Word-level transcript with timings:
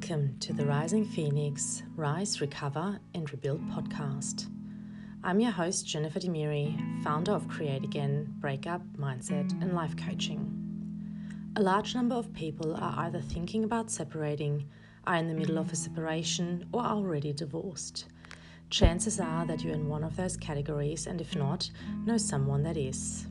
Welcome 0.00 0.38
to 0.38 0.52
the 0.52 0.64
Rising 0.64 1.04
Phoenix 1.04 1.82
Rise, 1.96 2.40
Recover, 2.40 3.00
and 3.14 3.28
Rebuild 3.32 3.68
podcast. 3.68 4.48
I'm 5.24 5.40
your 5.40 5.50
host, 5.50 5.88
Jennifer 5.88 6.20
Demiri, 6.20 7.02
founder 7.02 7.32
of 7.32 7.48
Create 7.48 7.82
Again, 7.82 8.32
Breakup, 8.38 8.80
Mindset, 8.96 9.60
and 9.60 9.74
Life 9.74 9.96
Coaching. 9.96 11.50
A 11.56 11.60
large 11.60 11.96
number 11.96 12.14
of 12.14 12.32
people 12.32 12.76
are 12.76 12.94
either 13.06 13.20
thinking 13.20 13.64
about 13.64 13.90
separating, 13.90 14.68
are 15.04 15.16
in 15.16 15.26
the 15.26 15.34
middle 15.34 15.58
of 15.58 15.72
a 15.72 15.76
separation, 15.76 16.68
or 16.72 16.80
are 16.82 16.94
already 16.94 17.32
divorced. 17.32 18.06
Chances 18.70 19.18
are 19.18 19.46
that 19.46 19.64
you're 19.64 19.74
in 19.74 19.88
one 19.88 20.04
of 20.04 20.14
those 20.16 20.36
categories, 20.36 21.08
and 21.08 21.20
if 21.20 21.34
not, 21.34 21.68
know 22.06 22.18
someone 22.18 22.62
that 22.62 22.76
is. 22.76 23.26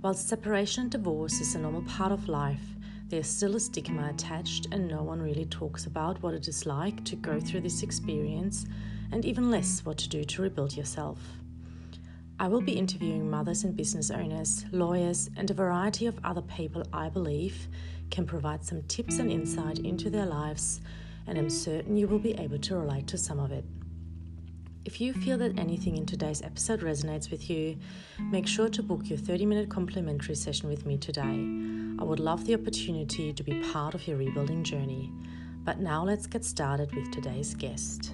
While 0.00 0.14
separation 0.14 0.82
and 0.82 0.90
divorce 0.90 1.40
is 1.40 1.54
a 1.54 1.60
normal 1.60 1.82
part 1.82 2.10
of 2.10 2.28
life, 2.28 2.73
there's 3.08 3.28
still 3.28 3.56
a 3.56 3.60
stigma 3.60 4.08
attached, 4.08 4.68
and 4.72 4.88
no 4.88 5.02
one 5.02 5.20
really 5.20 5.44
talks 5.44 5.86
about 5.86 6.22
what 6.22 6.34
it 6.34 6.48
is 6.48 6.66
like 6.66 7.04
to 7.04 7.16
go 7.16 7.38
through 7.38 7.60
this 7.60 7.82
experience, 7.82 8.66
and 9.12 9.24
even 9.24 9.50
less 9.50 9.84
what 9.84 9.98
to 9.98 10.08
do 10.08 10.24
to 10.24 10.42
rebuild 10.42 10.76
yourself. 10.76 11.18
I 12.40 12.48
will 12.48 12.62
be 12.62 12.72
interviewing 12.72 13.30
mothers 13.30 13.62
and 13.62 13.76
business 13.76 14.10
owners, 14.10 14.64
lawyers, 14.72 15.30
and 15.36 15.50
a 15.50 15.54
variety 15.54 16.06
of 16.06 16.18
other 16.24 16.42
people 16.42 16.82
I 16.92 17.08
believe 17.08 17.68
can 18.10 18.26
provide 18.26 18.64
some 18.64 18.82
tips 18.84 19.18
and 19.18 19.30
insight 19.30 19.78
into 19.80 20.10
their 20.10 20.26
lives, 20.26 20.80
and 21.26 21.38
I'm 21.38 21.50
certain 21.50 21.96
you 21.96 22.08
will 22.08 22.18
be 22.18 22.34
able 22.38 22.58
to 22.58 22.76
relate 22.76 23.06
to 23.08 23.18
some 23.18 23.38
of 23.38 23.52
it. 23.52 23.64
If 24.84 25.00
you 25.00 25.14
feel 25.14 25.38
that 25.38 25.58
anything 25.58 25.96
in 25.96 26.04
today's 26.04 26.42
episode 26.42 26.80
resonates 26.80 27.30
with 27.30 27.48
you, 27.48 27.78
make 28.18 28.46
sure 28.46 28.68
to 28.68 28.82
book 28.82 29.08
your 29.08 29.18
30 29.18 29.46
minute 29.46 29.70
complimentary 29.70 30.34
session 30.34 30.68
with 30.68 30.84
me 30.84 30.98
today. 30.98 31.22
I 31.98 32.04
would 32.04 32.20
love 32.20 32.44
the 32.44 32.52
opportunity 32.52 33.32
to 33.32 33.42
be 33.42 33.62
part 33.72 33.94
of 33.94 34.06
your 34.06 34.18
rebuilding 34.18 34.62
journey. 34.62 35.10
But 35.64 35.80
now 35.80 36.04
let's 36.04 36.26
get 36.26 36.44
started 36.44 36.94
with 36.94 37.10
today's 37.10 37.54
guest. 37.54 38.12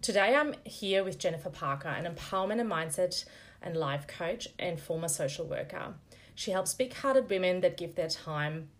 Today 0.00 0.34
I'm 0.34 0.54
here 0.64 1.04
with 1.04 1.18
Jennifer 1.18 1.50
Parker, 1.50 1.88
an 1.88 2.06
empowerment 2.06 2.60
and 2.60 2.70
mindset 2.70 3.26
and 3.60 3.76
life 3.76 4.06
coach 4.06 4.48
and 4.58 4.80
former 4.80 5.08
social 5.08 5.44
worker. 5.44 5.92
She 6.34 6.52
helps 6.52 6.72
big 6.72 6.94
hearted 6.94 7.28
women 7.28 7.60
that 7.60 7.76
give 7.76 7.96
their 7.96 8.08
time, 8.08 8.70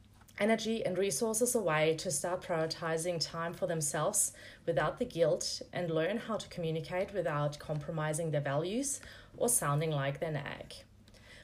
energy, 0.41 0.85
and 0.85 0.97
resources 0.97 1.55
away 1.55 1.95
to 1.99 2.11
start 2.11 2.43
prioritizing 2.43 3.21
time 3.21 3.53
for 3.53 3.67
themselves 3.67 4.33
without 4.67 4.99
the 4.99 5.05
guilt 5.05 5.61
and 5.73 5.91
learn 5.91 6.17
how 6.17 6.37
to 6.37 6.49
communicate 6.49 7.13
without 7.13 7.59
compromising 7.59 8.31
their 8.31 8.41
values 8.41 9.01
or 9.37 9.49
sounding 9.49 9.91
like 9.91 10.19
their 10.19 10.33
nag. 10.33 10.75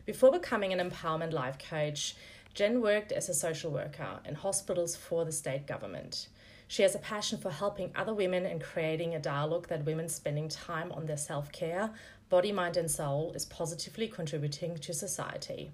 Before 0.06 0.32
becoming 0.32 0.72
an 0.72 0.90
empowerment 0.90 1.32
life 1.32 1.58
coach, 1.58 2.16
Jen 2.54 2.80
worked 2.80 3.12
as 3.12 3.28
a 3.28 3.34
social 3.34 3.70
worker 3.70 4.20
in 4.24 4.34
hospitals 4.34 4.96
for 4.96 5.24
the 5.24 5.32
state 5.32 5.66
government. 5.66 6.28
She 6.68 6.82
has 6.82 6.94
a 6.94 6.98
passion 6.98 7.38
for 7.38 7.50
helping 7.50 7.92
other 7.94 8.14
women 8.14 8.46
and 8.46 8.62
creating 8.62 9.14
a 9.14 9.20
dialogue 9.20 9.68
that 9.68 9.84
women 9.84 10.08
spending 10.08 10.48
time 10.48 10.90
on 10.90 11.06
their 11.06 11.16
self 11.16 11.52
care, 11.52 11.90
body, 12.28 12.50
mind, 12.50 12.76
and 12.76 12.90
soul 12.90 13.32
is 13.34 13.44
positively 13.44 14.08
contributing 14.08 14.76
to 14.78 14.92
society. 14.92 15.70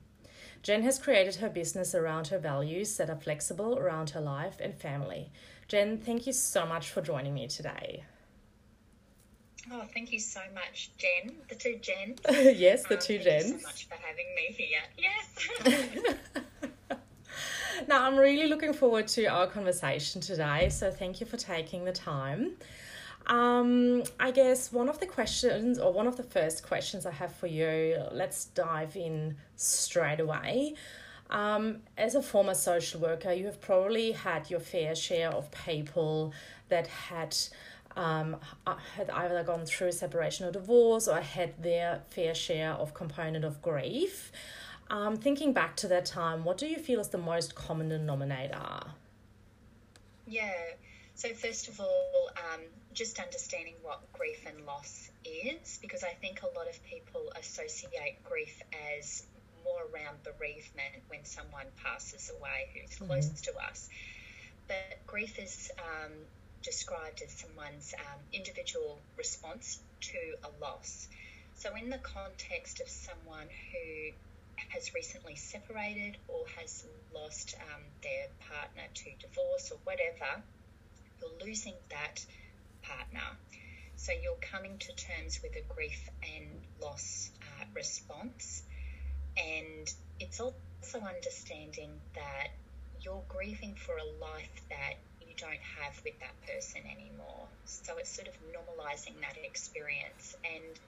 Jen 0.62 0.82
has 0.82 0.98
created 0.98 1.36
her 1.36 1.48
business 1.48 1.94
around 1.94 2.28
her 2.28 2.38
values 2.38 2.96
that 2.96 3.10
are 3.10 3.16
flexible 3.16 3.78
around 3.78 4.10
her 4.10 4.20
life 4.20 4.56
and 4.60 4.74
family. 4.74 5.30
Jen, 5.66 5.98
thank 5.98 6.26
you 6.26 6.32
so 6.32 6.64
much 6.64 6.90
for 6.90 7.00
joining 7.00 7.34
me 7.34 7.48
today. 7.48 8.04
Oh, 9.70 9.84
thank 9.92 10.10
you 10.12 10.20
so 10.20 10.40
much, 10.54 10.90
Jen. 10.98 11.36
The 11.48 11.54
two 11.54 11.78
Jens. 11.80 12.18
yes, 12.58 12.84
the 12.86 12.94
um, 12.94 13.00
two 13.00 13.18
Jens. 13.18 13.44
Thank 13.44 13.54
you 13.54 13.60
so 13.60 13.66
much 13.66 13.88
for 13.88 13.94
having 13.94 14.26
me 14.36 14.52
here. 14.56 14.80
Yes. 14.98 15.38
now, 17.88 18.04
I'm 18.04 18.16
really 18.16 18.48
looking 18.48 18.72
forward 18.72 19.06
to 19.08 19.26
our 19.26 19.46
conversation 19.46 20.20
today. 20.20 20.68
So, 20.68 20.90
thank 20.90 21.20
you 21.20 21.26
for 21.26 21.36
taking 21.36 21.84
the 21.84 21.92
time. 21.92 22.56
Um, 23.26 24.02
I 24.18 24.30
guess 24.30 24.72
one 24.72 24.88
of 24.88 24.98
the 24.98 25.06
questions, 25.06 25.78
or 25.78 25.92
one 25.92 26.06
of 26.06 26.16
the 26.16 26.22
first 26.22 26.66
questions 26.66 27.06
I 27.06 27.12
have 27.12 27.34
for 27.34 27.46
you, 27.46 28.02
let's 28.10 28.46
dive 28.46 28.96
in 28.96 29.36
straight 29.56 30.20
away. 30.20 30.74
Um, 31.30 31.78
as 31.96 32.14
a 32.14 32.22
former 32.22 32.54
social 32.54 33.00
worker, 33.00 33.32
you 33.32 33.46
have 33.46 33.60
probably 33.60 34.12
had 34.12 34.50
your 34.50 34.60
fair 34.60 34.94
share 34.94 35.30
of 35.30 35.50
people 35.50 36.34
that 36.68 36.86
had 36.86 37.36
um, 37.96 38.36
uh, 38.66 38.76
had 38.96 39.10
either 39.10 39.42
gone 39.44 39.66
through 39.66 39.92
separation 39.92 40.46
or 40.46 40.50
divorce 40.50 41.08
or 41.08 41.20
had 41.20 41.62
their 41.62 42.02
fair 42.08 42.34
share 42.34 42.72
of 42.72 42.94
component 42.94 43.44
of 43.44 43.60
grief. 43.62 44.32
Um, 44.90 45.16
thinking 45.16 45.52
back 45.52 45.76
to 45.76 45.88
that 45.88 46.04
time, 46.06 46.44
what 46.44 46.58
do 46.58 46.66
you 46.66 46.76
feel 46.76 47.00
is 47.00 47.08
the 47.08 47.18
most 47.18 47.54
common 47.54 47.88
denominator? 47.88 48.80
Yeah, 50.26 50.52
so 51.14 51.28
first 51.30 51.68
of 51.68 51.80
all, 51.80 52.30
um, 52.36 52.60
just 52.94 53.18
understanding 53.18 53.74
what 53.82 54.00
grief 54.12 54.44
and 54.46 54.66
loss 54.66 55.10
is, 55.24 55.78
because 55.80 56.02
I 56.04 56.12
think 56.20 56.42
a 56.42 56.58
lot 56.58 56.68
of 56.68 56.82
people 56.84 57.32
associate 57.38 58.22
grief 58.24 58.62
as 58.96 59.24
more 59.64 59.82
around 59.94 60.22
bereavement 60.24 61.02
when 61.08 61.24
someone 61.24 61.66
passes 61.82 62.30
away 62.38 62.68
who's 62.74 62.90
mm-hmm. 62.96 63.06
close 63.06 63.40
to 63.42 63.52
us. 63.58 63.88
But 64.68 65.06
grief 65.06 65.38
is 65.38 65.70
um, 65.78 66.12
described 66.62 67.22
as 67.24 67.32
someone's 67.32 67.94
um, 67.98 68.20
individual 68.32 68.98
response 69.16 69.80
to 70.00 70.18
a 70.44 70.50
loss. 70.62 71.08
So, 71.56 71.74
in 71.76 71.90
the 71.90 71.98
context 71.98 72.80
of 72.80 72.88
someone 72.88 73.46
who 73.72 74.12
has 74.68 74.94
recently 74.94 75.36
separated 75.36 76.16
or 76.28 76.44
has 76.58 76.84
lost 77.14 77.54
um, 77.60 77.82
their 78.02 78.26
partner 78.48 78.82
to 78.94 79.10
divorce 79.20 79.70
or 79.70 79.78
whatever, 79.84 80.42
you're 81.20 81.46
losing 81.46 81.74
that 81.90 82.24
partner. 82.82 83.28
So 83.96 84.12
you're 84.12 84.40
coming 84.40 84.78
to 84.78 84.92
terms 84.96 85.40
with 85.42 85.52
a 85.56 85.74
grief 85.74 86.08
and 86.22 86.60
loss 86.80 87.30
uh, 87.42 87.64
response. 87.74 88.62
And 89.36 89.88
it's 90.20 90.40
also 90.40 90.98
understanding 91.00 91.90
that 92.14 92.48
you're 93.00 93.24
grieving 93.28 93.74
for 93.74 93.94
a 93.94 94.08
life 94.20 94.62
that 94.70 94.94
you 95.20 95.34
don't 95.38 95.64
have 95.78 95.94
with 96.04 96.18
that 96.20 96.34
person 96.46 96.82
anymore. 96.86 97.48
So 97.64 97.96
it's 97.98 98.14
sort 98.14 98.28
of 98.28 98.34
normalizing 98.42 99.20
that 99.20 99.36
experience. 99.42 100.34
And 100.44 100.78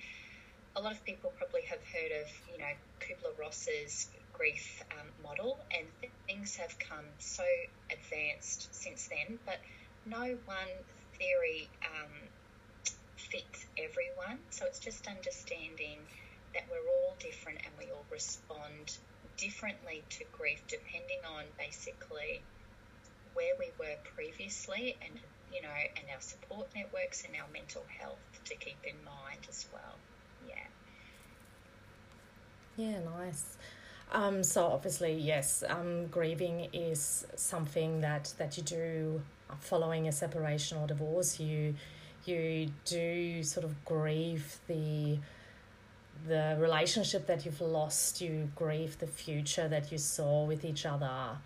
a 0.77 0.81
lot 0.81 0.93
of 0.93 1.05
people 1.05 1.33
probably 1.39 1.63
have 1.71 1.79
heard 1.93 2.13
of, 2.23 2.29
you 2.51 2.59
know, 2.59 2.75
Kubler 3.01 3.39
Ross's 3.39 4.09
grief 4.33 4.83
um, 4.99 5.07
model, 5.23 5.61
and 5.71 5.87
th- 6.01 6.13
things 6.27 6.57
have 6.57 6.75
come 6.79 7.07
so 7.19 7.45
advanced 7.93 8.75
since 8.75 9.09
then, 9.09 9.39
but 9.47 9.61
no 10.05 10.37
one 10.45 10.75
theory 11.19 11.69
um, 11.85 12.11
fits 13.17 13.67
everyone. 13.79 14.39
So 14.51 14.67
it's 14.67 14.79
just 14.79 15.07
understanding 15.07 15.99
that 16.55 16.65
we're 16.71 16.89
all 17.03 17.17
different 17.19 17.59
and 17.65 17.73
we 17.79 17.93
all 17.93 18.05
respond 18.11 18.97
differently 19.37 20.03
to 20.09 20.25
grief 20.33 20.63
depending 20.69 21.19
on 21.29 21.43
basically 21.59 22.41
where 23.35 23.55
we 23.59 23.67
were 23.79 23.97
previously 24.15 24.97
and 25.03 25.19
you 25.53 25.61
know 25.61 25.69
and 25.97 26.07
our 26.15 26.21
support 26.21 26.69
networks 26.75 27.25
and 27.25 27.35
our 27.35 27.49
mental 27.53 27.85
health 27.99 28.19
to 28.45 28.55
keep 28.55 28.77
in 28.85 28.95
mind 29.05 29.41
as 29.49 29.67
well. 29.73 29.97
Yeah. 30.49 30.55
Yeah 32.77 33.01
nice. 33.19 33.57
Um, 34.13 34.45
so 34.45 34.67
obviously 34.67 35.15
yes 35.15 35.65
um, 35.69 36.07
grieving 36.07 36.69
is 36.73 37.27
something 37.35 38.01
that 38.03 38.33
that 38.39 38.57
you 38.57 38.63
do 38.63 39.23
following 39.61 40.09
a 40.09 40.13
separation 40.13 40.79
or 40.79 40.87
divorce, 40.87 41.41
you 41.41 41.75
you 42.27 42.71
do 42.85 43.43
sort 43.43 43.65
of 43.65 43.85
grieve 43.85 44.59
the 44.67 45.19
the 46.27 46.57
relationship 46.59 47.27
that 47.27 47.45
you've 47.45 47.61
lost. 47.61 48.21
You 48.21 48.51
grieve 48.55 48.99
the 48.99 49.07
future 49.07 49.69
that 49.69 49.93
you 49.93 49.99
saw 49.99 50.45
with 50.45 50.65
each 50.65 50.87
other. 50.87 51.39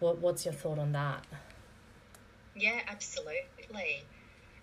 What 0.00 0.18
what's 0.18 0.44
your 0.44 0.54
thought 0.54 0.78
on 0.78 0.92
that? 0.92 1.24
Yeah, 2.54 2.80
absolutely. 2.86 4.04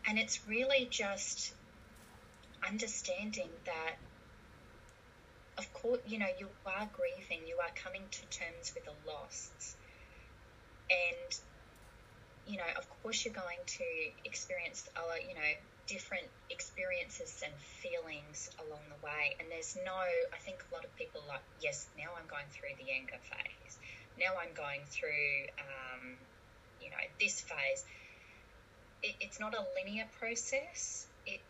And 0.07 0.17
it's 0.17 0.47
really 0.47 0.87
just 0.89 1.53
understanding 2.67 3.49
that 3.65 3.95
of 5.59 5.73
course, 5.73 5.99
you 6.07 6.17
know, 6.17 6.27
you 6.39 6.47
are 6.65 6.89
grieving, 6.93 7.45
you 7.45 7.57
are 7.61 7.71
coming 7.75 8.03
to 8.11 8.21
terms 8.27 8.71
with 8.73 8.87
a 8.87 8.95
loss. 9.09 9.75
And 10.89 11.37
you 12.49 12.57
know, 12.57 12.73
of 12.81 12.89
course, 12.89 13.21
you're 13.21 13.37
going 13.37 13.61
to 13.61 13.85
experience, 14.25 14.89
uh, 14.97 15.21
you 15.21 15.37
know, 15.37 15.51
different 15.85 16.25
experiences 16.49 17.45
and 17.45 17.53
feelings 17.85 18.49
along 18.57 18.81
the 18.89 18.97
way. 19.05 19.37
And 19.37 19.53
there's 19.53 19.77
no, 19.85 19.93
I 20.33 20.39
think 20.41 20.65
a 20.65 20.73
lot 20.73 20.81
of 20.81 20.89
people 20.97 21.21
like, 21.29 21.45
yes, 21.61 21.85
now 21.93 22.09
I'm 22.17 22.25
going 22.25 22.49
through 22.49 22.73
the 22.81 22.89
anger 22.89 23.21
phase. 23.21 23.77
Now 24.17 24.33
I'm 24.41 24.57
going 24.57 24.81
through, 24.89 25.29
um, 25.61 26.17
you 26.81 26.89
know, 26.89 27.05
this 27.21 27.45
phase. 27.45 27.81
It, 29.05 29.29
it's 29.29 29.39
not 29.39 29.53
a 29.53 29.61
linear 29.77 30.09
process. 30.17 31.05
It 31.29 31.45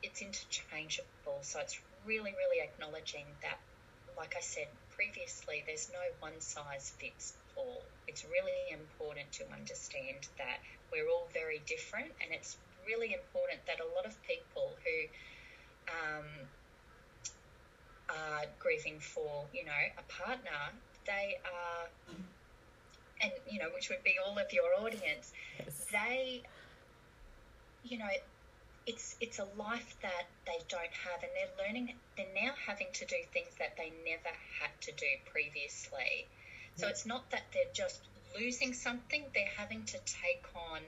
it's 0.00 0.22
interchangeable. 0.24 1.44
So 1.44 1.60
it's 1.60 1.76
really, 2.08 2.32
really 2.32 2.64
acknowledging 2.64 3.36
that, 3.44 3.60
like 4.16 4.32
I 4.32 4.40
said 4.40 4.72
previously, 4.96 5.60
there's 5.68 5.90
no 5.92 6.00
one 6.24 6.40
size 6.40 6.96
fits 6.96 7.36
all. 7.58 7.82
It's 8.06 8.24
really 8.24 8.72
important 8.72 9.30
to 9.32 9.44
understand 9.52 10.28
that 10.38 10.58
we're 10.92 11.08
all 11.08 11.28
very 11.34 11.60
different, 11.66 12.08
and 12.22 12.32
it's 12.32 12.56
really 12.86 13.12
important 13.12 13.60
that 13.66 13.80
a 13.80 13.88
lot 13.94 14.06
of 14.06 14.16
people 14.22 14.72
who 14.80 14.98
um, 15.92 16.28
are 18.08 18.46
grieving 18.58 18.98
for, 19.00 19.44
you 19.52 19.64
know, 19.64 19.84
a 19.98 20.02
partner, 20.10 20.72
they 21.06 21.38
are, 21.44 21.88
and 23.20 23.32
you 23.50 23.58
know, 23.58 23.68
which 23.74 23.88
would 23.90 24.02
be 24.04 24.14
all 24.24 24.38
of 24.38 24.52
your 24.52 24.72
audience, 24.80 25.32
yes. 25.58 25.86
they, 25.92 26.42
you 27.84 27.98
know, 27.98 28.08
it's 28.86 29.16
it's 29.20 29.38
a 29.38 29.46
life 29.58 29.96
that 30.00 30.26
they 30.46 30.58
don't 30.68 30.94
have, 31.04 31.22
and 31.22 31.30
they're 31.36 31.66
learning. 31.66 31.92
They're 32.16 32.26
now 32.34 32.52
having 32.66 32.88
to 32.94 33.04
do 33.04 33.16
things 33.32 33.52
that 33.58 33.76
they 33.76 33.92
never 34.04 34.32
had 34.60 34.70
to 34.82 34.92
do 34.92 35.06
previously. 35.30 36.26
So 36.78 36.86
it's 36.86 37.06
not 37.06 37.30
that 37.30 37.42
they're 37.52 37.74
just 37.74 38.00
losing 38.38 38.72
something; 38.72 39.26
they're 39.34 39.54
having 39.56 39.84
to 39.86 39.98
take 39.98 40.46
on 40.54 40.80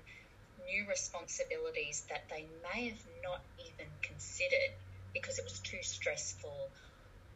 new 0.67 0.87
responsibilities 0.89 2.07
that 2.09 2.29
they 2.31 2.47
may 2.63 2.89
have 2.91 3.07
not 3.25 3.43
even 3.59 3.91
considered 4.03 4.73
because 5.13 5.39
it 5.39 5.45
was 5.45 5.59
too 5.61 5.83
stressful 5.83 6.71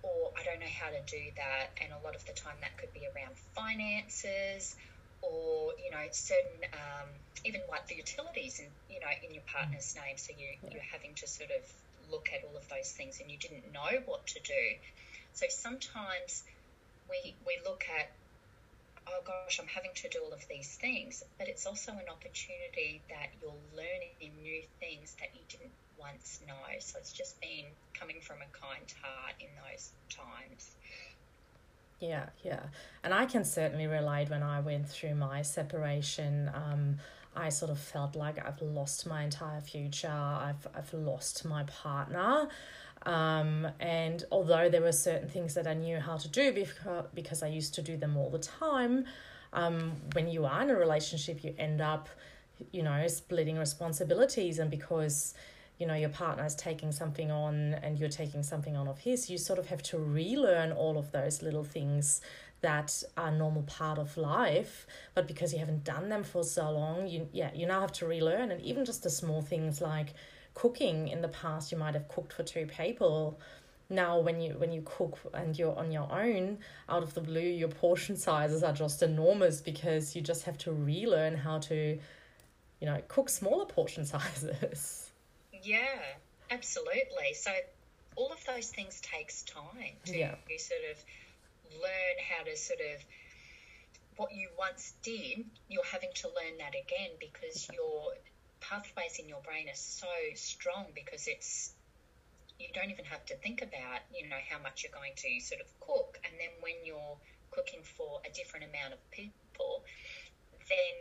or 0.03 0.31
I 0.39 0.45
don't 0.45 0.61
know 0.61 0.75
how 0.79 0.91
to 0.91 1.03
do 1.09 1.23
that. 1.37 1.73
And 1.83 1.93
a 1.93 1.99
lot 2.05 2.15
of 2.15 2.25
the 2.27 2.33
time 2.33 2.57
that 2.61 2.77
could 2.79 2.93
be 2.93 3.09
around 3.09 3.35
finances 3.57 4.77
or, 5.23 5.73
you 5.83 5.91
know, 5.91 6.05
certain, 6.13 6.61
um, 6.75 7.09
even 7.45 7.63
like 7.71 7.89
the 7.89 7.97
utilities 7.97 8.61
in, 8.61 8.69
you 8.89 9.01
know, 9.01 9.11
in 9.25 9.33
your 9.33 9.43
partner's 9.49 9.97
name. 9.97 10.17
So 10.17 10.33
you, 10.37 10.61
you're 10.71 10.89
having 10.93 11.15
to 11.17 11.27
sort 11.27 11.51
of 11.51 11.65
look 12.13 12.29
at 12.31 12.45
all 12.45 12.57
of 12.57 12.69
those 12.69 12.93
things 12.93 13.19
and 13.21 13.31
you 13.31 13.39
didn't 13.39 13.73
know 13.73 13.99
what 14.05 14.27
to 14.29 14.41
do. 14.45 14.65
So 15.33 15.47
sometimes 15.49 16.45
we, 17.09 17.35
we 17.47 17.59
look 17.65 17.85
at 17.89 18.13
oh 19.09 19.21
gosh, 19.25 19.59
I'm 19.61 19.69
having 19.69 19.93
to 19.95 20.09
do 20.09 20.21
all 20.25 20.33
of 20.33 20.47
these 20.49 20.77
things. 20.77 21.23
But 21.39 21.49
it's 21.49 21.67
also 21.67 21.93
an 21.93 22.09
opportunity 22.11 23.03
that 23.09 23.31
you're 23.41 23.53
learning 23.75 24.15
new 24.43 24.63
things 24.81 25.17
that 25.21 25.31
you 25.35 25.41
didn't 25.49 25.73
once 25.99 26.41
know. 26.47 26.79
So 26.79 26.99
it's 26.99 27.13
just 27.13 27.41
been 27.41 27.67
coming 27.99 28.21
from 28.21 28.37
a 28.37 28.59
kind 28.59 28.93
heart 29.03 29.35
in 29.41 29.49
those 29.69 29.91
times. 30.09 30.71
Yeah, 32.01 32.27
yeah. 32.43 32.65
And 33.03 33.15
I 33.15 33.27
can 33.27 33.45
certainly 33.45 33.87
relate 33.87 34.31
when 34.31 34.43
I 34.43 34.61
went 34.61 34.89
through 34.89 35.15
my 35.15 35.43
separation. 35.43 36.51
Um, 36.55 36.99
I 37.37 37.49
sort 37.49 37.71
of 37.71 37.79
felt 37.79 38.15
like 38.15 38.45
I've 38.45 38.61
lost 38.63 39.07
my 39.07 39.25
entire 39.25 39.61
future. 39.61 40.09
I've 40.09 40.67
I've 40.75 40.93
lost 40.93 41.45
my 41.45 41.65
partner. 41.65 42.49
Um, 43.07 43.69
and 43.81 44.25
although 44.33 44.69
there 44.69 44.81
were 44.81 44.93
certain 44.93 45.29
things 45.29 45.55
that 45.55 45.67
I 45.67 45.75
knew 45.75 45.99
how 45.99 46.17
to 46.17 46.29
do 46.29 46.53
because, 46.53 47.07
because 47.15 47.43
I 47.43 47.49
used 47.49 47.75
to 47.75 47.83
do 47.83 47.97
them 47.97 48.17
all 48.17 48.31
the 48.31 48.39
time, 48.39 49.05
um, 49.53 49.93
when 50.13 50.29
you 50.29 50.47
are 50.47 50.63
in 50.63 50.71
a 50.71 50.75
relationship, 50.75 51.45
you 51.45 51.55
end 51.59 51.81
up, 51.81 52.09
you 52.73 52.83
know, 52.83 53.07
splitting 53.07 53.59
responsibilities. 53.59 54.59
And 54.59 54.71
because, 54.71 55.35
you 55.79 55.87
know, 55.87 55.95
your 55.95 56.09
partner 56.09 56.45
is 56.45 56.55
taking 56.55 56.93
something 56.93 57.31
on 57.31 57.75
and 57.75 57.99
you're 57.99 58.09
taking 58.09 58.43
something 58.43 58.77
on 58.77 58.89
of 58.89 58.99
his, 58.99 59.31
you 59.31 59.39
sort 59.39 59.59
of 59.59 59.67
have 59.67 59.83
to 59.85 59.99
relearn 59.99 60.73
all 60.73 60.99
of 60.99 61.13
those 61.13 61.43
little 61.43 61.65
things 61.65 62.21
that 62.65 63.03
are 63.19 63.31
normal 63.31 63.63
part 63.65 63.99
of 63.99 64.17
life 64.17 64.87
but 65.15 65.29
because 65.29 65.53
you 65.53 65.59
haven't 65.59 65.85
done 65.85 66.09
them 66.09 66.25
for 66.25 66.43
so 66.43 66.71
long 66.71 67.07
you 67.07 67.29
yeah 67.31 67.51
you 67.55 67.67
now 67.67 67.79
have 67.79 67.93
to 67.93 68.07
relearn 68.07 68.51
and 68.51 68.63
even 68.63 68.87
just 68.87 69.03
the 69.03 69.11
small 69.11 69.43
things 69.43 69.83
like 69.83 70.15
cooking 70.55 71.09
in 71.09 71.21
the 71.21 71.29
past 71.29 71.73
you 71.73 71.79
might 71.79 71.95
have 71.95 72.09
cooked 72.09 72.33
for 72.33 72.43
two 72.43 72.67
people. 72.67 73.39
Now 73.91 74.19
when 74.19 74.41
you 74.41 74.55
when 74.55 74.73
you 74.73 74.83
cook 74.85 75.19
and 75.35 75.59
you're 75.59 75.77
on 75.77 75.93
your 75.93 76.11
own 76.11 76.59
out 76.89 77.03
of 77.03 77.15
the 77.15 77.21
blue 77.21 77.41
your 77.41 77.69
portion 77.69 78.17
sizes 78.27 78.63
are 78.63 78.73
just 78.73 79.03
enormous 79.03 79.61
because 79.61 80.17
you 80.17 80.23
just 80.23 80.45
have 80.45 80.57
to 80.59 80.73
relearn 80.73 81.37
how 81.37 81.59
to 81.61 81.99
you 82.81 82.87
know 82.87 83.01
cook 83.09 83.29
smaller 83.29 83.67
portion 83.67 84.07
sizes. 84.15 85.11
Yeah 85.63 85.99
absolutely. 86.51 87.35
So 87.35 87.51
all 88.17 88.33
of 88.33 88.45
those 88.47 88.71
things 88.71 89.01
takes 89.01 89.43
time 89.43 89.97
to 90.07 90.17
yeah. 90.17 90.35
sort 90.59 90.81
of 90.91 91.05
learn 91.81 92.17
how 92.31 92.45
to 92.45 92.57
sort 92.57 92.81
of 92.95 93.05
what 94.17 94.33
you 94.33 94.49
once 94.57 94.95
did 95.03 95.45
you're 95.69 95.85
having 95.91 96.11
to 96.15 96.29
learn 96.29 96.57
that 96.59 96.71
again 96.71 97.11
because 97.19 97.69
you're 97.73 98.13
pathways 98.69 99.19
in 99.19 99.29
your 99.29 99.41
brain 99.41 99.69
are 99.69 99.77
so 99.77 100.09
strong 100.35 100.87
because 100.95 101.27
it's 101.27 101.73
you 102.59 102.69
don't 102.73 102.91
even 102.91 103.05
have 103.05 103.25
to 103.27 103.37
think 103.37 103.63
about 103.63 104.01
you 104.15 104.29
know 104.29 104.41
how 104.49 104.59
much 104.63 104.83
you're 104.83 104.95
going 104.95 105.13
to 105.17 105.41
sort 105.41 105.61
of 105.61 105.69
cook. 105.81 106.19
And 106.25 106.33
then 106.39 106.51
when 106.61 106.75
you're 106.85 107.17
cooking 107.51 107.81
for 107.83 108.21
a 108.25 108.31
different 108.33 108.67
amount 108.67 108.95
of 108.95 109.01
people 109.11 109.85
then 110.69 110.97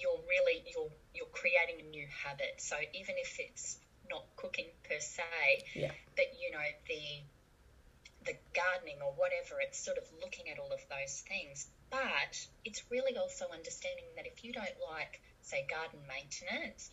you're 0.00 0.20
really 0.28 0.64
you're 0.66 0.90
you're 1.14 1.32
creating 1.32 1.84
a 1.84 1.88
new 1.90 2.06
habit. 2.24 2.58
So 2.58 2.76
even 2.94 3.14
if 3.18 3.38
it's 3.38 3.78
not 4.08 4.24
cooking 4.36 4.66
per 4.88 5.00
se 5.00 5.66
yeah. 5.74 5.90
but 6.14 6.26
you 6.40 6.50
know 6.52 6.68
the 6.88 7.04
the 8.24 8.36
gardening 8.54 8.98
or 9.02 9.12
whatever 9.14 9.60
it's 9.60 9.78
sort 9.78 9.98
of 9.98 10.04
looking 10.20 10.48
at 10.50 10.58
all 10.58 10.72
of 10.72 10.80
those 10.88 11.22
things. 11.28 11.68
But 11.90 12.34
it's 12.64 12.82
really 12.90 13.16
also 13.16 13.46
understanding 13.52 14.06
that 14.16 14.26
if 14.26 14.42
you 14.42 14.52
don't 14.52 14.78
like 14.90 15.20
say, 15.46 15.66
garden 15.70 16.00
maintenance, 16.06 16.90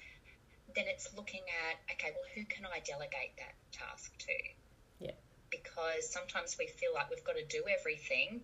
then 0.75 0.85
it's 0.88 1.09
looking 1.15 1.44
at, 1.69 1.75
okay, 1.94 2.13
well, 2.13 2.29
who 2.35 2.45
can 2.45 2.65
I 2.65 2.79
delegate 2.85 3.33
that 3.38 3.53
task 3.71 4.15
to? 4.29 4.38
Yeah. 5.00 5.17
Because 5.50 6.09
sometimes 6.09 6.55
we 6.57 6.67
feel 6.67 6.94
like 6.94 7.09
we've 7.09 7.23
got 7.23 7.35
to 7.35 7.45
do 7.45 7.65
everything, 7.67 8.41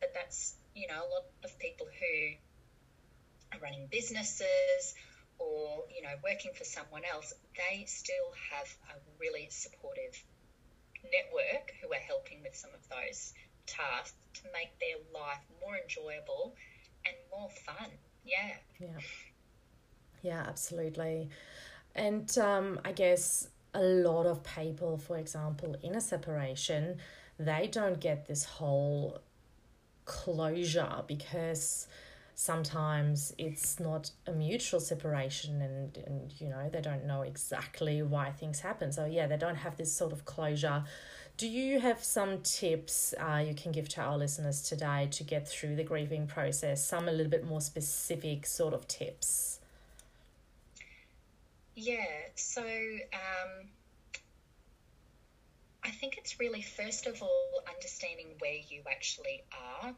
but 0.00 0.10
that's, 0.14 0.54
you 0.74 0.86
know, 0.86 0.98
a 0.98 1.08
lot 1.08 1.24
of 1.44 1.58
people 1.58 1.86
who 1.86 2.36
are 3.56 3.60
running 3.62 3.86
businesses 3.90 4.94
or, 5.38 5.84
you 5.94 6.02
know, 6.02 6.14
working 6.22 6.52
for 6.54 6.64
someone 6.64 7.02
else, 7.04 7.32
they 7.56 7.84
still 7.86 8.34
have 8.50 8.68
a 8.90 8.96
really 9.18 9.48
supportive 9.50 10.14
network 11.06 11.70
who 11.80 11.92
are 11.92 12.02
helping 12.06 12.42
with 12.42 12.54
some 12.54 12.70
of 12.74 12.82
those 12.88 13.32
tasks 13.66 14.14
to 14.34 14.42
make 14.52 14.74
their 14.78 14.98
life 15.14 15.42
more 15.62 15.76
enjoyable 15.78 16.54
and 17.04 17.14
more 17.30 17.50
fun. 17.64 17.90
Yeah. 18.24 18.58
Yeah. 18.80 18.98
Yeah, 20.26 20.44
absolutely. 20.48 21.28
And 21.94 22.36
um, 22.38 22.80
I 22.84 22.92
guess 22.92 23.48
a 23.74 23.80
lot 23.82 24.26
of 24.26 24.42
people, 24.42 24.98
for 24.98 25.16
example, 25.18 25.76
in 25.82 25.94
a 25.94 26.00
separation, 26.00 26.98
they 27.38 27.68
don't 27.70 28.00
get 28.00 28.26
this 28.26 28.44
whole 28.44 29.20
closure 30.04 31.02
because 31.06 31.88
sometimes 32.34 33.34
it's 33.38 33.80
not 33.80 34.10
a 34.26 34.32
mutual 34.32 34.80
separation 34.80 35.62
and, 35.62 35.98
and 36.06 36.34
you 36.40 36.48
know 36.48 36.68
they 36.72 36.80
don't 36.80 37.06
know 37.06 37.22
exactly 37.22 38.02
why 38.02 38.30
things 38.30 38.60
happen. 38.60 38.92
So 38.92 39.06
yeah 39.06 39.26
they 39.26 39.36
don't 39.38 39.56
have 39.56 39.76
this 39.76 39.92
sort 39.92 40.12
of 40.12 40.24
closure. 40.24 40.84
Do 41.36 41.48
you 41.48 41.80
have 41.80 42.02
some 42.04 42.42
tips 42.42 43.14
uh, 43.20 43.44
you 43.46 43.54
can 43.54 43.72
give 43.72 43.88
to 43.90 44.02
our 44.02 44.18
listeners 44.18 44.62
today 44.62 45.08
to 45.12 45.24
get 45.24 45.48
through 45.48 45.76
the 45.76 45.84
grieving 45.84 46.26
process? 46.26 46.86
Some 46.86 47.08
a 47.08 47.12
little 47.12 47.30
bit 47.30 47.46
more 47.46 47.60
specific 47.60 48.46
sort 48.46 48.74
of 48.74 48.88
tips 48.88 49.55
yeah, 51.76 52.32
so 52.34 52.62
um, 52.62 53.68
I 55.84 55.90
think 55.90 56.16
it's 56.16 56.40
really, 56.40 56.62
first 56.62 57.06
of 57.06 57.22
all, 57.22 57.62
understanding 57.72 58.28
where 58.38 58.56
you 58.68 58.82
actually 58.90 59.44
are 59.52 59.90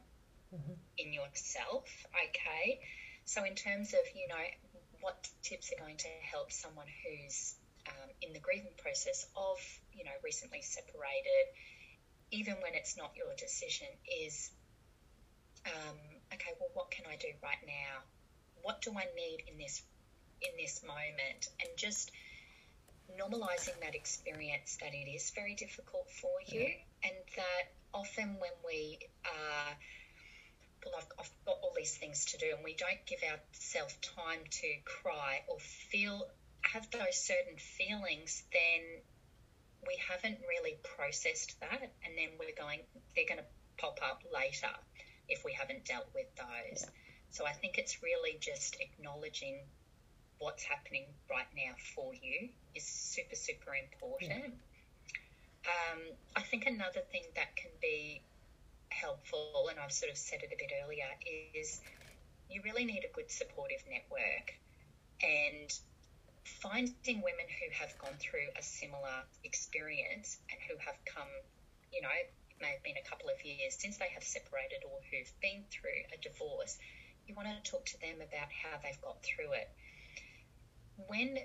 mm-hmm. 0.54 0.72
in 0.98 1.12
yourself, 1.12 1.86
okay? 2.28 2.80
So, 3.24 3.44
in 3.44 3.54
terms 3.54 3.94
of, 3.94 4.00
you 4.14 4.26
know, 4.26 4.44
what 5.00 5.28
tips 5.42 5.72
are 5.72 5.80
going 5.80 5.96
to 5.98 6.08
help 6.30 6.50
someone 6.50 6.86
who's 7.04 7.54
um, 7.86 8.10
in 8.22 8.32
the 8.32 8.40
grieving 8.40 8.74
process 8.76 9.26
of, 9.36 9.58
you 9.92 10.04
know, 10.04 10.10
recently 10.24 10.62
separated, 10.62 11.46
even 12.32 12.54
when 12.54 12.74
it's 12.74 12.96
not 12.96 13.12
your 13.16 13.34
decision, 13.38 13.86
is 14.20 14.50
um, 15.64 15.96
okay, 16.34 16.50
well, 16.58 16.70
what 16.74 16.90
can 16.90 17.04
I 17.06 17.16
do 17.16 17.28
right 17.40 17.62
now? 17.64 18.02
What 18.62 18.82
do 18.82 18.90
I 18.90 19.06
need 19.14 19.44
in 19.46 19.58
this 19.58 19.82
in 20.42 20.50
this 20.56 20.82
moment 20.86 21.48
and 21.60 21.70
just 21.76 22.10
normalizing 23.16 23.78
that 23.82 23.94
experience 23.94 24.76
that 24.80 24.94
it 24.94 25.08
is 25.08 25.30
very 25.34 25.54
difficult 25.54 26.10
for 26.10 26.30
you 26.46 26.60
yeah. 26.60 27.08
and 27.08 27.16
that 27.36 27.72
often 27.94 28.36
when 28.38 28.52
we 28.66 28.98
are 29.24 29.76
well 30.84 30.94
I've, 30.98 31.12
I've 31.18 31.30
got 31.46 31.56
all 31.62 31.72
these 31.76 31.96
things 31.96 32.26
to 32.26 32.38
do 32.38 32.46
and 32.54 32.64
we 32.64 32.74
don't 32.74 33.04
give 33.06 33.20
ourselves 33.22 33.96
time 34.02 34.40
to 34.62 34.68
cry 34.84 35.42
or 35.48 35.58
feel 35.58 36.28
have 36.62 36.88
those 36.90 37.16
certain 37.16 37.56
feelings 37.56 38.44
then 38.52 39.00
we 39.86 39.96
haven't 40.08 40.38
really 40.48 40.76
processed 40.96 41.58
that 41.60 41.80
and 42.04 42.12
then 42.16 42.28
we're 42.38 42.56
going 42.56 42.80
they're 43.16 43.28
going 43.28 43.40
to 43.40 43.46
pop 43.78 43.98
up 44.02 44.22
later 44.34 44.68
if 45.28 45.44
we 45.44 45.52
haven't 45.52 45.84
dealt 45.84 46.08
with 46.14 46.26
those 46.36 46.82
yeah. 46.82 46.90
so 47.30 47.46
i 47.46 47.52
think 47.52 47.78
it's 47.78 48.02
really 48.02 48.36
just 48.40 48.76
acknowledging 48.80 49.58
what's 50.38 50.62
happening 50.62 51.04
right 51.30 51.48
now 51.56 51.72
for 51.94 52.12
you 52.14 52.48
is 52.74 52.84
super, 52.84 53.34
super 53.34 53.74
important. 53.74 54.54
Yeah. 55.64 55.72
Um, 55.92 56.00
I 56.36 56.42
think 56.42 56.66
another 56.66 57.00
thing 57.12 57.24
that 57.34 57.54
can 57.56 57.70
be 57.82 58.22
helpful, 58.90 59.68
and 59.70 59.78
I've 59.78 59.92
sort 59.92 60.10
of 60.10 60.16
said 60.16 60.40
it 60.42 60.50
a 60.52 60.56
bit 60.56 60.72
earlier, 60.82 61.08
is 61.54 61.80
you 62.48 62.62
really 62.62 62.84
need 62.84 63.04
a 63.04 63.12
good 63.14 63.30
supportive 63.30 63.82
network. 63.90 64.54
And 65.22 65.70
finding 66.62 67.20
women 67.20 67.44
who 67.60 67.68
have 67.72 67.96
gone 67.98 68.16
through 68.18 68.48
a 68.56 68.62
similar 68.62 69.22
experience 69.44 70.38
and 70.50 70.58
who 70.68 70.76
have 70.78 70.96
come, 71.04 71.28
you 71.92 72.00
know, 72.00 72.08
it 72.08 72.32
may 72.60 72.72
have 72.72 72.82
been 72.82 72.96
a 72.96 73.08
couple 73.08 73.28
of 73.28 73.44
years 73.44 73.76
since 73.78 73.98
they 73.98 74.08
have 74.14 74.22
separated 74.22 74.82
or 74.86 74.98
who've 75.10 75.32
been 75.40 75.64
through 75.70 76.02
a 76.14 76.18
divorce, 76.22 76.78
you 77.26 77.34
want 77.34 77.48
to 77.48 77.70
talk 77.70 77.84
to 77.86 78.00
them 78.00 78.16
about 78.16 78.48
how 78.48 78.78
they've 78.82 79.00
got 79.02 79.22
through 79.22 79.52
it. 79.52 79.68
When 81.06 81.38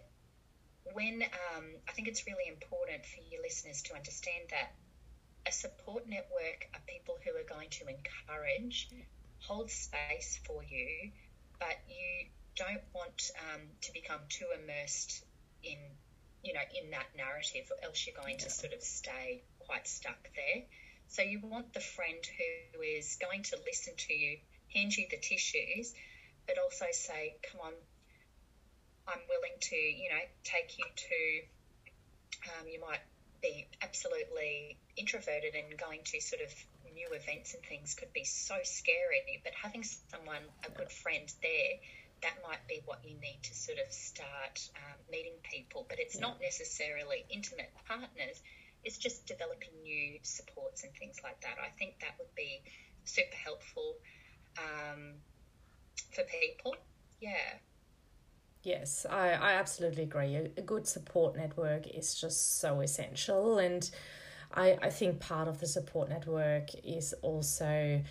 when 0.94 1.24
um, 1.24 1.66
I 1.88 1.92
think 1.94 2.08
it's 2.08 2.26
really 2.28 2.48
important 2.48 3.06
for 3.06 3.22
your 3.22 3.42
listeners 3.42 3.82
to 3.84 3.96
understand 3.96 4.50
that 4.52 4.72
a 5.48 5.52
support 5.52 6.08
network 6.08 6.68
are 6.74 6.82
people 6.88 7.18
who 7.24 7.36
are 7.38 7.44
going 7.44 7.70
to 7.72 7.88
encourage, 7.88 8.88
hold 9.40 9.70
space 9.72 10.40
for 10.46 10.64
you, 10.64 11.12
but 11.60 11.66
you 11.88 12.26
don't 12.56 12.82
want 12.94 13.32
um, 13.40 13.62
to 13.82 13.92
become 13.92 14.20
too 14.30 14.48
immersed 14.54 15.24
in, 15.64 15.78
you 16.44 16.54
know, 16.54 16.64
in 16.74 16.92
that 16.92 17.08
narrative, 17.16 17.70
or 17.72 17.78
else 17.86 18.06
you're 18.06 18.16
going 18.22 18.38
to 18.38 18.50
sort 18.50 18.74
of 18.74 18.82
stay 18.82 19.42
quite 19.60 19.88
stuck 19.88 20.30
there. 20.36 20.64
So 21.08 21.22
you 21.22 21.40
want 21.40 21.74
the 21.74 21.80
friend 21.82 22.24
who 22.26 22.82
is 22.82 22.92
going 22.94 23.20
to 23.44 23.58
listen 23.66 23.74
to 23.78 24.14
you, 24.14 24.38
hand 24.74 24.96
you 24.96 25.06
the 25.10 25.18
tissues, 25.18 25.94
but 26.48 26.58
also 26.58 26.86
say, 26.92 27.36
"Come 27.44 27.62
on, 27.62 27.74
I'm 29.08 29.22
willing 29.30 29.58
to, 29.60 29.76
you 29.76 30.10
know, 30.10 30.24
take 30.44 30.78
you 30.78 30.86
to." 30.86 31.20
Um, 32.60 32.68
you 32.68 32.82
might 32.82 33.00
be 33.42 33.68
absolutely 33.82 34.78
introverted 34.98 35.56
and 35.56 35.78
going 35.78 36.00
to 36.04 36.20
sort 36.20 36.42
of 36.42 36.52
new 36.94 37.10
events 37.14 37.54
and 37.54 37.64
things 37.64 37.96
could 37.96 38.12
be 38.14 38.24
so 38.24 38.56
scary, 38.64 39.42
but 39.44 39.54
having 39.54 39.84
someone, 39.84 40.44
a 40.66 40.72
good 40.72 40.92
friend 40.92 41.32
there, 41.42 41.74
that 42.22 42.36
might 42.48 42.66
be 42.68 42.82
what 42.86 43.00
you 43.04 43.16
need 43.20 43.40
to 43.44 43.54
sort 43.54 43.78
of 43.80 43.92
start 43.92 44.70
um, 44.78 44.98
meeting 45.12 45.36
people. 45.44 45.86
But 45.90 46.00
it's 46.00 46.16
yeah. 46.16 46.22
not 46.22 46.40
necessarily 46.42 47.26
intimate 47.30 47.72
partners, 47.88 48.42
it's 48.84 48.98
just 48.98 49.26
developing 49.26 49.72
new 49.84 50.20
supports 50.24 50.84
and 50.84 50.94
things 50.94 51.18
like 51.24 51.42
that. 51.42 51.56
I 51.60 51.70
think 51.78 52.00
that 52.02 52.16
would 52.20 52.34
be 52.36 52.62
super 53.04 53.36
helpful 53.36 53.96
um, 54.58 55.16
for 56.12 56.24
people. 56.24 56.76
Yeah. 57.20 57.60
Yes, 58.64 59.06
I, 59.10 59.32
I 59.32 59.54
absolutely 59.54 60.04
agree. 60.04 60.36
A, 60.36 60.50
a 60.58 60.62
good 60.62 60.88
support 60.88 61.36
network 61.36 61.86
is 61.88 62.16
just 62.16 62.60
so 62.62 62.80
essential. 62.80 63.60
And 63.60 63.90
I, 64.54 64.78
I 64.82 64.90
think 64.90 65.20
part 65.20 65.50
of 65.50 65.60
the 65.60 65.68
support 65.68 66.08
network 66.10 66.70
is 66.86 67.14
also, 67.22 68.02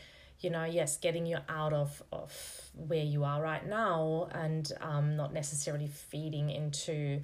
you 0.41 0.51
know, 0.51 0.65
yes, 0.65 0.99
getting 0.99 1.25
you 1.25 1.39
out 1.49 1.73
of, 1.73 2.03
of 2.13 2.71
where 2.75 3.03
you 3.03 3.25
are 3.25 3.41
right 3.41 3.67
now 3.67 4.29
and 4.33 4.71
um, 4.83 5.17
not 5.17 5.33
necessarily 5.33 5.87
feeding 5.87 6.51
into 6.51 7.23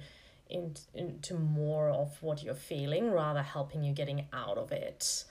in, 0.49 0.75
into 0.95 1.35
more 1.35 1.89
of 1.89 2.21
what 2.23 2.41
you're 2.41 2.55
feeling, 2.55 3.11
rather 3.11 3.43
helping 3.43 3.83
you 3.83 3.93
getting 3.93 4.25
out 4.33 4.57
of 4.57 4.71
it. 4.71 5.23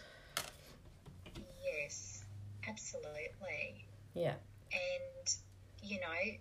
Yes, 1.65 2.23
absolutely. 2.69 3.85
Yeah. 4.15 4.35
And, 4.71 5.35
you 5.83 5.99
know, 5.99 6.39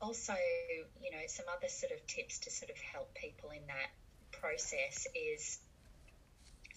also, 0.00 0.34
you 1.00 1.10
know, 1.10 1.22
some 1.26 1.46
other 1.56 1.68
sort 1.68 1.92
of 1.92 2.06
tips 2.06 2.38
to 2.40 2.50
sort 2.50 2.70
of 2.70 2.76
help 2.78 3.14
people 3.14 3.50
in 3.50 3.66
that 3.66 3.90
process 4.32 5.06
is, 5.14 5.58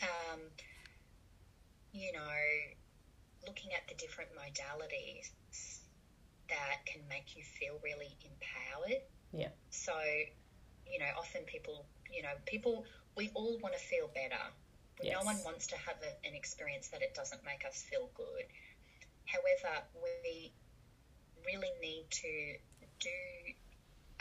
um, 0.01 0.39
you 1.91 2.11
know, 2.13 2.39
looking 3.45 3.71
at 3.73 3.87
the 3.87 3.95
different 3.95 4.29
modalities 4.35 5.31
that 6.49 6.85
can 6.85 7.01
make 7.09 7.35
you 7.35 7.43
feel 7.43 7.79
really 7.83 8.15
empowered. 8.23 9.01
Yeah. 9.33 9.49
So, 9.69 9.93
you 10.85 10.99
know, 10.99 11.11
often 11.17 11.43
people, 11.43 11.85
you 12.11 12.23
know, 12.23 12.35
people, 12.45 12.85
we 13.15 13.29
all 13.33 13.57
want 13.61 13.75
to 13.75 13.81
feel 13.81 14.09
better. 14.13 14.41
Yes. 15.01 15.15
No 15.19 15.25
one 15.25 15.37
wants 15.43 15.67
to 15.67 15.75
have 15.77 15.97
a, 16.01 16.27
an 16.27 16.33
experience 16.33 16.87
that 16.89 17.01
it 17.01 17.13
doesn't 17.13 17.43
make 17.45 17.65
us 17.65 17.83
feel 17.83 18.09
good. 18.15 18.45
However, 19.25 19.83
we 20.01 20.53
really 21.45 21.71
need 21.81 22.05
to 22.09 22.55
do 22.99 23.09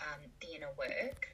um, 0.01 0.21
the 0.41 0.57
inner 0.57 0.73
work, 0.79 1.29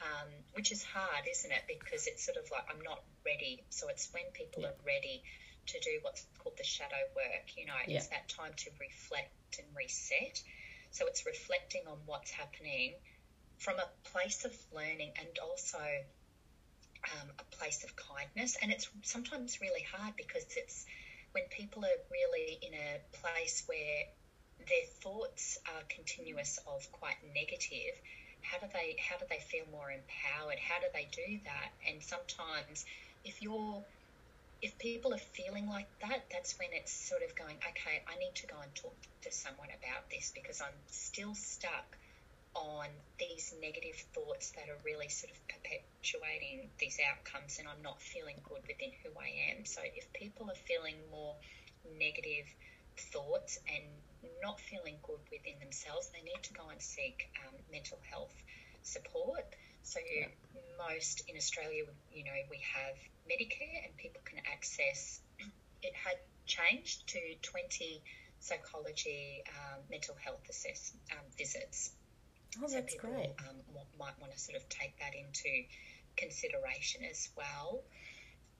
um, 0.00 0.28
which 0.54 0.72
is 0.72 0.82
hard, 0.82 1.24
isn't 1.30 1.50
it? 1.50 1.62
Because 1.68 2.06
it's 2.06 2.24
sort 2.24 2.36
of 2.36 2.50
like 2.50 2.64
I'm 2.70 2.82
not 2.82 3.02
ready. 3.24 3.64
So 3.70 3.88
it's 3.88 4.08
when 4.12 4.24
people 4.32 4.62
yeah. 4.62 4.68
are 4.68 4.78
ready 4.86 5.22
to 5.66 5.80
do 5.80 5.90
what's 6.02 6.26
called 6.38 6.56
the 6.58 6.64
shadow 6.64 7.02
work. 7.14 7.56
You 7.56 7.66
know, 7.66 7.74
yeah. 7.86 7.98
it's 7.98 8.08
that 8.08 8.28
time 8.28 8.52
to 8.56 8.70
reflect 8.80 9.58
and 9.58 9.66
reset. 9.76 10.42
So 10.90 11.06
it's 11.06 11.24
reflecting 11.24 11.82
on 11.88 11.98
what's 12.06 12.30
happening 12.30 12.94
from 13.58 13.76
a 13.78 14.08
place 14.10 14.44
of 14.44 14.52
learning 14.74 15.12
and 15.18 15.28
also 15.42 15.78
um, 15.78 17.28
a 17.38 17.56
place 17.56 17.84
of 17.84 17.94
kindness. 17.96 18.56
And 18.60 18.70
it's 18.70 18.88
sometimes 19.02 19.60
really 19.60 19.86
hard 19.94 20.14
because 20.16 20.44
it's 20.56 20.84
when 21.32 21.44
people 21.48 21.84
are 21.84 22.00
really 22.10 22.58
in 22.60 22.74
a 22.74 23.00
place 23.16 23.62
where 23.66 24.04
their 24.68 24.86
thoughts 25.00 25.58
are 25.66 25.82
continuous 25.88 26.58
of 26.66 26.90
quite 26.92 27.16
negative 27.34 27.94
how 28.42 28.58
do 28.58 28.66
they 28.72 28.96
how 28.98 29.16
do 29.16 29.24
they 29.30 29.38
feel 29.38 29.64
more 29.70 29.90
empowered? 29.90 30.58
How 30.58 30.80
do 30.80 30.86
they 30.92 31.08
do 31.12 31.38
that? 31.44 31.70
And 31.86 32.02
sometimes 32.02 32.84
if 33.24 33.40
you're 33.40 33.82
if 34.60 34.78
people 34.78 35.12
are 35.12 35.26
feeling 35.34 35.68
like 35.68 35.86
that 36.00 36.22
that's 36.30 36.56
when 36.58 36.68
it's 36.72 36.92
sort 36.92 37.22
of 37.22 37.34
going 37.34 37.56
okay 37.66 38.00
i 38.06 38.16
need 38.18 38.34
to 38.34 38.46
go 38.46 38.54
and 38.62 38.72
talk 38.76 38.94
to 39.20 39.30
someone 39.32 39.68
about 39.74 40.08
this 40.08 40.30
because 40.34 40.60
i'm 40.60 40.78
still 40.86 41.34
stuck 41.34 41.96
on 42.54 42.86
these 43.18 43.52
negative 43.60 43.96
thoughts 44.14 44.52
that 44.52 44.68
are 44.68 44.78
really 44.84 45.08
sort 45.08 45.32
of 45.32 45.38
perpetuating 45.48 46.68
these 46.78 46.98
outcomes 47.10 47.58
and 47.58 47.66
i'm 47.66 47.82
not 47.82 48.00
feeling 48.00 48.36
good 48.44 48.62
within 48.68 48.90
who 49.02 49.10
i 49.18 49.50
am. 49.50 49.64
So 49.64 49.80
if 49.96 50.12
people 50.12 50.50
are 50.50 50.60
feeling 50.66 50.94
more 51.10 51.34
negative 51.98 52.46
thoughts 53.10 53.58
and 53.66 53.82
not 54.42 54.60
feeling 54.60 54.96
good 55.02 55.20
within 55.30 55.58
themselves, 55.60 56.10
they 56.12 56.22
need 56.22 56.42
to 56.42 56.52
go 56.52 56.68
and 56.70 56.80
seek 56.80 57.30
um, 57.46 57.54
mental 57.70 57.98
health 58.10 58.34
support. 58.82 59.44
So, 59.82 59.98
yeah. 60.00 60.26
most 60.78 61.24
in 61.28 61.36
Australia, 61.36 61.84
you 62.12 62.24
know, 62.24 62.38
we 62.50 62.60
have 62.62 62.94
Medicare 63.26 63.84
and 63.84 63.96
people 63.96 64.22
can 64.24 64.38
access. 64.52 65.20
It 65.82 65.96
had 65.96 66.14
changed 66.46 67.08
to 67.08 67.18
20 67.42 68.02
psychology 68.38 69.42
um, 69.48 69.80
mental 69.90 70.14
health 70.14 70.42
assess 70.48 70.92
um, 71.10 71.24
visits. 71.36 71.90
Oh, 72.62 72.66
so 72.66 72.74
that's 72.74 72.94
people, 72.94 73.10
great. 73.10 73.30
Um, 73.48 73.56
might 73.98 74.18
want 74.20 74.32
to 74.32 74.38
sort 74.38 74.56
of 74.56 74.68
take 74.68 74.98
that 74.98 75.14
into 75.14 75.66
consideration 76.16 77.02
as 77.10 77.28
well. 77.36 77.82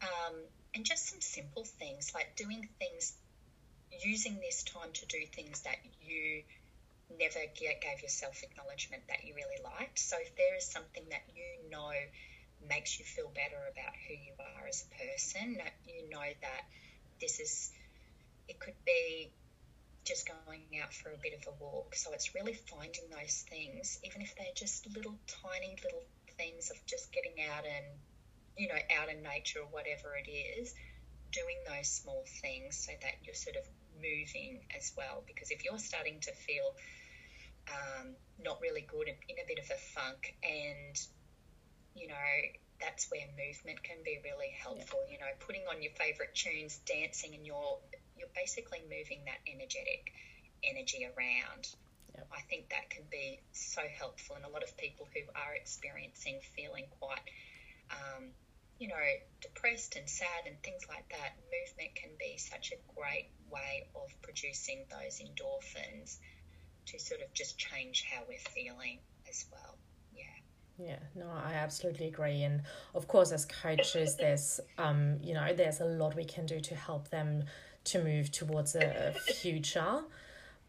Um, 0.03 0.35
and 0.75 0.85
just 0.85 1.09
some 1.09 1.21
simple 1.21 1.65
things 1.65 2.13
like 2.15 2.35
doing 2.37 2.69
things 2.79 3.15
using 4.01 4.41
this 4.41 4.63
time 4.63 4.93
to 4.93 5.07
do 5.07 5.19
things 5.27 5.61
that 5.63 5.77
you 6.01 6.43
never 7.19 7.41
gave 7.55 8.03
yourself 8.03 8.43
acknowledgement 8.43 9.03
that 9.09 9.25
you 9.25 9.35
really 9.35 9.63
liked. 9.63 9.99
So 9.99 10.17
if 10.21 10.35
there 10.37 10.57
is 10.57 10.65
something 10.65 11.05
that 11.11 11.23
you 11.35 11.71
know 11.71 11.93
makes 12.69 12.99
you 12.99 13.05
feel 13.05 13.29
better 13.35 13.59
about 13.71 13.93
who 14.07 14.15
you 14.15 14.33
are 14.39 14.67
as 14.67 14.85
a 14.85 14.91
person, 14.95 15.59
that 15.59 15.73
you 15.87 16.09
know 16.11 16.25
that 16.41 16.63
this 17.21 17.41
is, 17.41 17.71
it 18.49 18.59
could 18.59 18.79
be 18.87 19.31
just 20.05 20.29
going 20.47 20.63
out 20.83 20.93
for 20.93 21.11
a 21.11 21.17
bit 21.23 21.35
of 21.35 21.47
a 21.47 21.63
walk. 21.63 21.95
So 21.95 22.13
it's 22.13 22.35
really 22.35 22.55
finding 22.55 23.11
those 23.11 23.45
things, 23.49 23.99
even 24.03 24.23
if 24.23 24.35
they're 24.37 24.55
just 24.55 24.87
little 24.95 25.19
tiny 25.43 25.77
little 25.83 26.03
things 26.37 26.71
of 26.71 26.85
just 26.87 27.13
getting 27.13 27.45
out 27.51 27.65
and, 27.65 27.85
you 28.57 28.69
know, 28.69 28.79
out 28.99 29.09
in 29.09 29.23
nature 29.23 29.61
or 29.61 29.69
whatever 29.71 30.17
it 30.17 30.31
is, 30.31 30.75
doing 31.31 31.57
those 31.67 31.89
small 31.89 32.25
things 32.43 32.77
so 32.77 32.93
that 33.01 33.15
you're 33.25 33.35
sort 33.35 33.57
of 33.57 33.65
moving 34.03 34.61
as 34.77 34.93
well. 34.97 35.23
Because 35.27 35.51
if 35.51 35.65
you're 35.65 35.79
starting 35.79 36.19
to 36.21 36.33
feel 36.33 36.75
um, 37.71 38.17
not 38.43 38.61
really 38.61 38.83
good, 38.83 39.09
and 39.09 39.17
in 39.29 39.37
a 39.39 39.47
bit 39.47 39.63
of 39.63 39.71
a 39.71 39.79
funk, 39.95 40.35
and 40.43 40.99
you 41.95 42.09
know 42.09 42.33
that's 42.81 43.11
where 43.11 43.23
movement 43.39 43.83
can 43.83 44.03
be 44.05 44.19
really 44.25 44.51
helpful. 44.59 44.99
Yeah. 45.07 45.15
You 45.15 45.19
know, 45.23 45.33
putting 45.39 45.63
on 45.71 45.83
your 45.83 45.93
favorite 45.95 46.35
tunes, 46.35 46.81
dancing, 46.85 47.35
and 47.35 47.47
you're 47.47 47.79
you're 48.19 48.33
basically 48.35 48.83
moving 48.91 49.23
that 49.27 49.39
energetic 49.47 50.13
energy 50.67 51.07
around. 51.07 51.71
Yep. 52.15 52.29
I 52.31 52.43
think 52.51 52.69
that 52.71 52.91
can 52.91 53.05
be 53.11 53.41
so 53.53 53.83
helpful, 53.99 54.37
and 54.37 54.45
a 54.45 54.51
lot 54.51 54.63
of 54.63 54.77
people 54.77 55.09
who 55.15 55.23
are 55.35 55.55
experiencing 55.55 56.41
feeling 56.57 56.85
quite 57.01 57.25
um, 57.91 58.35
you 58.83 58.89
know, 58.89 58.95
depressed 59.41 59.95
and 59.95 60.09
sad 60.09 60.45
and 60.45 60.61
things 60.65 60.83
like 60.89 61.09
that, 61.09 61.37
movement 61.55 61.95
can 61.95 62.11
be 62.19 62.37
such 62.37 62.73
a 62.73 63.01
great 63.01 63.31
way 63.49 63.87
of 63.95 64.11
producing 64.23 64.85
those 64.91 65.21
endorphins 65.21 66.17
to 66.87 66.99
sort 66.99 67.21
of 67.21 67.33
just 67.33 67.57
change 67.57 68.05
how 68.11 68.23
we're 68.29 68.37
feeling 68.51 68.99
as 69.31 69.47
well. 69.53 69.79
Yeah. 70.13 70.25
Yeah, 70.85 70.99
no, 71.15 71.31
I 71.31 71.53
absolutely 71.53 72.09
agree. 72.09 72.43
And 72.43 72.63
of 72.93 73.07
course, 73.07 73.31
as 73.31 73.45
coaches, 73.45 74.17
there's, 74.17 74.59
um, 74.79 75.19
you 75.23 75.35
know, 75.35 75.55
there's 75.55 75.79
a 75.79 75.85
lot 75.85 76.17
we 76.17 76.25
can 76.25 76.45
do 76.45 76.59
to 76.59 76.75
help 76.75 77.09
them 77.11 77.45
to 77.85 78.03
move 78.03 78.33
towards 78.33 78.75
a 78.75 79.13
future. 79.13 80.01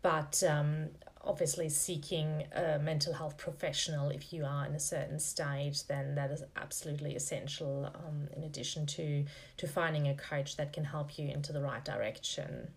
But 0.04 0.44
um, 0.48 0.90
obviously, 1.24 1.70
seeking 1.70 2.46
a 2.54 2.80
mental 2.80 3.14
health 3.14 3.38
professional, 3.38 4.10
if 4.10 4.34
you 4.34 4.46
are 4.46 4.66
in 4.66 4.74
a 4.74 4.80
certain 4.80 5.20
stage, 5.20 5.86
then 5.88 6.16
that 6.16 6.32
is 6.32 6.44
absolutely 6.56 7.16
essential. 7.16 7.92
Um, 7.96 8.28
in 8.36 8.44
addition 8.44 8.86
to 8.88 9.26
to 9.58 9.68
finding 9.68 10.08
a 10.08 10.16
coach 10.16 10.58
that 10.58 10.74
can 10.74 10.86
help 10.86 11.18
you 11.18 11.30
into 11.30 11.54
the 11.54 11.62
right 11.62 11.84
direction. 11.84 12.70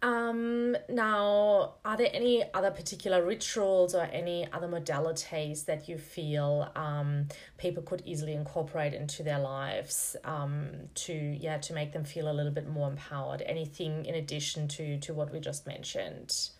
Um, 0.00 0.76
now, 0.88 1.74
are 1.84 1.96
there 1.96 2.10
any 2.12 2.44
other 2.54 2.70
particular 2.70 3.24
rituals 3.24 3.96
or 3.96 4.02
any 4.12 4.46
other 4.52 4.68
modalities 4.68 5.64
that 5.64 5.88
you 5.88 5.98
feel 5.98 6.70
um, 6.76 7.26
people 7.56 7.82
could 7.82 8.02
easily 8.06 8.34
incorporate 8.34 8.94
into 8.94 9.24
their 9.24 9.40
lives 9.40 10.14
um, 10.24 10.70
to 10.94 11.12
yeah 11.12 11.58
to 11.58 11.72
make 11.72 11.92
them 11.92 12.04
feel 12.04 12.30
a 12.30 12.34
little 12.34 12.52
bit 12.52 12.68
more 12.68 12.88
empowered? 12.88 13.42
Anything 13.42 14.04
in 14.04 14.14
addition 14.14 14.68
to 14.68 14.98
to 15.00 15.14
what 15.14 15.32
we 15.32 15.40
just 15.40 15.66
mentioned? 15.66 16.50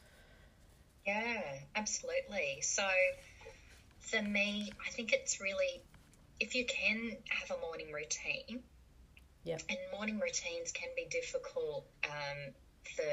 Yeah, 1.09 1.41
absolutely. 1.75 2.61
So, 2.61 2.87
for 4.01 4.21
me, 4.21 4.71
I 4.87 4.91
think 4.91 5.15
it's 5.15 5.41
really 5.41 5.83
if 6.39 6.55
you 6.55 6.67
can 6.67 7.17
have 7.31 7.57
a 7.57 7.61
morning 7.63 7.93
routine. 7.93 8.63
Yeah. 9.43 9.57
And 9.71 9.79
morning 9.91 10.21
routines 10.21 10.71
can 10.71 10.91
be 10.95 11.07
difficult. 11.11 11.87
Um, 12.05 12.53
for 12.95 13.05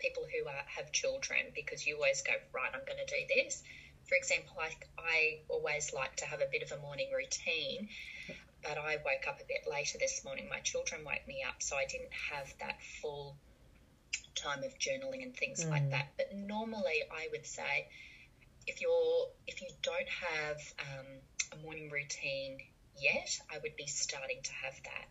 people 0.00 0.24
who 0.24 0.48
are, 0.48 0.64
have 0.66 0.90
children 0.90 1.52
because 1.54 1.86
you 1.86 1.94
always 1.94 2.22
go, 2.22 2.32
right, 2.52 2.70
I'm 2.74 2.84
going 2.86 2.98
to 2.98 3.06
do 3.06 3.22
this. 3.36 3.62
For 4.08 4.16
example, 4.16 4.56
I, 4.60 4.74
I 4.98 5.38
always 5.48 5.92
like 5.94 6.16
to 6.16 6.26
have 6.26 6.40
a 6.40 6.50
bit 6.50 6.62
of 6.62 6.72
a 6.76 6.80
morning 6.80 7.10
routine, 7.14 7.88
but 8.62 8.78
I 8.78 8.96
woke 9.04 9.28
up 9.28 9.38
a 9.40 9.46
bit 9.46 9.70
later 9.70 9.98
this 9.98 10.24
morning. 10.24 10.48
My 10.50 10.60
children 10.60 11.04
woke 11.04 11.26
me 11.28 11.44
up, 11.46 11.62
so 11.62 11.76
I 11.76 11.86
didn't 11.86 12.12
have 12.32 12.52
that 12.58 12.82
full 13.00 13.36
time 14.34 14.64
of 14.64 14.78
journaling 14.78 15.22
and 15.22 15.34
things 15.36 15.64
mm. 15.64 15.70
like 15.70 15.90
that. 15.90 16.08
But 16.16 16.34
normally, 16.34 17.02
I 17.10 17.28
would 17.32 17.46
say 17.46 17.88
if 18.66 18.80
you're 18.80 19.28
if 19.46 19.62
you 19.62 19.68
don't 19.82 20.08
have 20.08 20.56
um, 20.80 21.06
a 21.52 21.62
morning 21.62 21.90
routine 21.90 22.58
yet, 22.98 23.40
I 23.52 23.58
would 23.62 23.76
be 23.76 23.86
starting 23.86 24.38
to 24.42 24.52
have 24.52 24.74
that. 24.84 25.06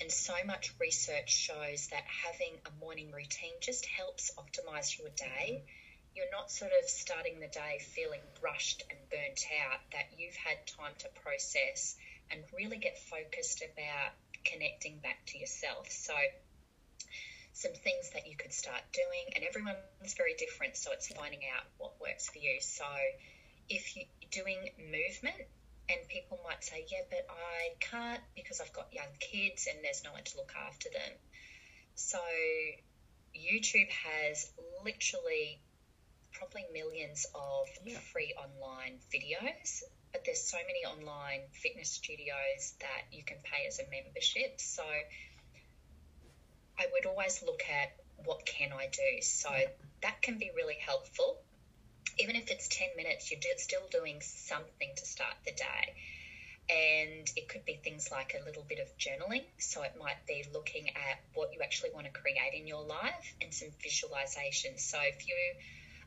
And 0.00 0.10
so 0.10 0.32
much 0.46 0.72
research 0.80 1.30
shows 1.30 1.88
that 1.88 2.04
having 2.08 2.56
a 2.64 2.84
morning 2.84 3.12
routine 3.12 3.52
just 3.60 3.84
helps 3.84 4.30
optimize 4.38 4.98
your 4.98 5.10
day. 5.10 5.62
You're 6.16 6.30
not 6.32 6.50
sort 6.50 6.72
of 6.82 6.88
starting 6.88 7.38
the 7.38 7.48
day 7.48 7.80
feeling 7.94 8.20
rushed 8.42 8.82
and 8.88 8.98
burnt 9.10 9.44
out, 9.62 9.80
that 9.92 10.08
you've 10.18 10.34
had 10.34 10.66
time 10.66 10.92
to 10.98 11.08
process 11.22 11.96
and 12.30 12.40
really 12.56 12.78
get 12.78 12.98
focused 12.98 13.62
about 13.62 14.12
connecting 14.44 14.98
back 14.98 15.24
to 15.26 15.38
yourself. 15.38 15.90
So, 15.90 16.14
some 17.60 17.72
things 17.72 18.08
that 18.14 18.26
you 18.26 18.36
could 18.36 18.52
start 18.52 18.80
doing, 18.92 19.36
and 19.36 19.44
everyone's 19.44 20.16
very 20.16 20.32
different, 20.34 20.76
so 20.76 20.92
it's 20.92 21.08
finding 21.08 21.40
out 21.54 21.64
what 21.76 21.92
works 22.00 22.28
for 22.30 22.38
you. 22.38 22.56
So, 22.60 22.88
if 23.68 23.96
you're 23.96 24.08
doing 24.32 24.70
movement, 24.78 25.44
and 25.90 26.08
people 26.08 26.38
might 26.46 26.62
say, 26.62 26.86
yeah, 26.90 27.02
but 27.10 27.26
I 27.28 27.74
can't 27.80 28.22
because 28.36 28.60
I've 28.60 28.72
got 28.72 28.92
young 28.92 29.10
kids 29.18 29.66
and 29.66 29.82
there's 29.82 30.04
no 30.04 30.12
one 30.12 30.22
to 30.22 30.36
look 30.36 30.52
after 30.54 30.88
them. 30.88 31.12
So 31.96 32.18
YouTube 33.34 33.90
has 33.90 34.50
literally 34.84 35.60
probably 36.32 36.64
millions 36.72 37.26
of 37.34 37.66
yeah. 37.84 37.98
free 38.12 38.34
online 38.38 38.98
videos, 39.12 39.82
but 40.12 40.24
there's 40.24 40.42
so 40.42 40.58
many 40.58 40.86
online 40.86 41.42
fitness 41.52 41.90
studios 41.90 42.74
that 42.80 43.10
you 43.10 43.24
can 43.24 43.38
pay 43.42 43.66
as 43.66 43.80
a 43.80 43.84
membership. 43.90 44.60
So 44.60 44.84
I 46.80 46.86
would 46.92 47.06
always 47.06 47.42
look 47.46 47.62
at 47.70 47.92
what 48.24 48.44
can 48.46 48.72
I 48.72 48.88
do. 48.90 49.22
So 49.22 49.50
that 50.02 50.22
can 50.22 50.38
be 50.38 50.50
really 50.56 50.78
helpful 50.80 51.38
even 52.20 52.36
if 52.36 52.50
it's 52.50 52.68
10 52.68 52.88
minutes, 52.96 53.30
you're 53.30 53.40
still 53.56 53.86
doing 53.90 54.20
something 54.20 54.90
to 54.94 55.06
start 55.06 55.34
the 55.44 55.52
day. 55.52 55.94
And 56.68 57.28
it 57.34 57.48
could 57.48 57.64
be 57.64 57.80
things 57.82 58.10
like 58.12 58.36
a 58.40 58.44
little 58.44 58.64
bit 58.68 58.78
of 58.78 58.86
journaling. 58.98 59.44
So 59.58 59.82
it 59.82 59.94
might 59.98 60.24
be 60.26 60.44
looking 60.52 60.90
at 60.90 61.18
what 61.34 61.52
you 61.52 61.60
actually 61.62 61.90
want 61.94 62.06
to 62.06 62.12
create 62.12 62.54
in 62.54 62.66
your 62.66 62.84
life 62.84 63.34
and 63.40 63.52
some 63.52 63.68
visualization. 63.82 64.78
So 64.78 64.98
if 65.00 65.26
you 65.26 65.34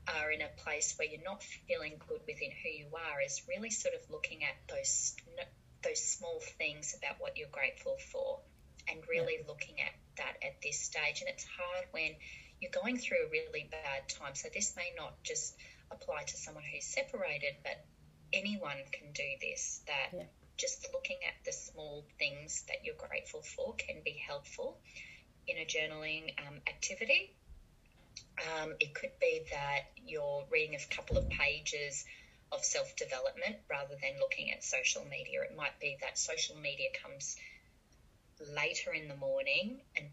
are 0.08 0.32
in 0.32 0.42
a 0.42 0.50
place 0.64 0.94
where 0.98 1.08
you're 1.08 1.24
not 1.24 1.44
feeling 1.68 2.00
good 2.08 2.22
within 2.28 2.52
who 2.52 2.70
you 2.70 2.88
are, 2.94 3.22
is 3.26 3.42
really 3.50 3.72
sort 3.72 3.96
of 3.96 4.10
looking 4.10 4.44
at 4.44 4.56
those 4.70 5.16
those 5.84 6.02
small 6.02 6.40
things 6.58 6.96
about 6.98 7.20
what 7.20 7.36
you're 7.36 7.52
grateful 7.52 7.98
for, 8.10 8.40
and 8.90 9.02
really 9.10 9.40
yeah. 9.40 9.48
looking 9.50 9.82
at 9.82 9.92
that 10.18 10.38
at 10.44 10.62
this 10.62 10.80
stage. 10.80 11.22
And 11.22 11.30
it's 11.30 11.46
hard 11.46 11.88
when 11.92 12.12
you're 12.62 12.72
going 12.72 12.98
through 12.98 13.28
a 13.28 13.30
really 13.30 13.68
bad 13.70 14.08
time. 14.10 14.36
So 14.36 14.50
this 14.54 14.76
may 14.76 14.92
not 14.98 15.22
just 15.24 15.56
apply 15.92 16.24
to 16.24 16.38
someone 16.38 16.64
who's 16.64 16.86
separated, 16.86 17.56
but 17.64 17.84
anyone 18.32 18.78
can 18.92 19.12
do 19.14 19.30
this. 19.42 19.82
That 19.88 20.18
yeah. 20.18 20.24
just 20.58 20.88
looking 20.94 21.18
at 21.28 21.34
the 21.46 21.52
small 21.52 22.06
things 22.18 22.64
that 22.68 22.78
you're 22.84 22.96
grateful 22.96 23.42
for 23.42 23.76
can 23.76 23.98
be 24.04 24.22
helpful 24.28 24.80
in 25.48 25.58
a 25.58 25.66
journaling 25.66 26.34
um, 26.48 26.56
activity. 26.68 27.36
Um, 28.40 28.74
it 28.80 28.94
could 28.94 29.12
be 29.20 29.42
that 29.52 29.92
you're 30.06 30.46
reading 30.52 30.76
a 30.76 30.96
couple 30.96 31.18
of 31.18 31.30
pages 31.30 32.06
of 32.52 32.64
self 32.64 32.96
development 32.96 33.58
rather 33.70 33.96
than 34.02 34.20
looking 34.20 34.52
at 34.52 34.64
social 34.64 35.04
media. 35.10 35.42
It 35.50 35.56
might 35.56 35.80
be 35.80 35.98
that 36.02 36.18
social 36.18 36.56
media 36.58 36.90
comes 37.02 37.36
later 38.56 38.94
in 38.94 39.08
the 39.08 39.16
morning 39.16 39.82
and 39.96 40.08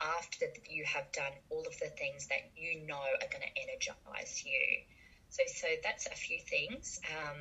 after 0.00 0.46
you 0.68 0.84
have 0.84 1.10
done 1.12 1.32
all 1.50 1.64
of 1.66 1.78
the 1.78 1.88
things 1.88 2.26
that 2.28 2.50
you 2.56 2.86
know 2.86 2.94
are 2.94 3.28
going 3.30 3.42
to 3.42 3.62
energize 3.62 4.44
you. 4.44 4.82
So, 5.30 5.42
so 5.46 5.66
that's 5.82 6.06
a 6.06 6.14
few 6.14 6.38
things. 6.40 7.00
Um, 7.10 7.38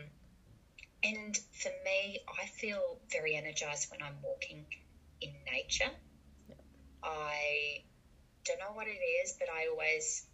and 1.03 1.37
for 1.51 1.71
me, 1.83 2.19
I 2.41 2.45
feel 2.45 2.99
very 3.11 3.35
energized 3.35 3.91
when 3.91 4.01
I'm 4.01 4.15
walking 4.23 4.65
in 5.21 5.31
nature. 5.51 5.91
I 7.03 7.83
don't 8.45 8.59
know 8.59 8.73
what 8.73 8.87
it 8.87 9.01
is, 9.23 9.33
but 9.37 9.49
I 9.49 9.67
always 9.67 10.25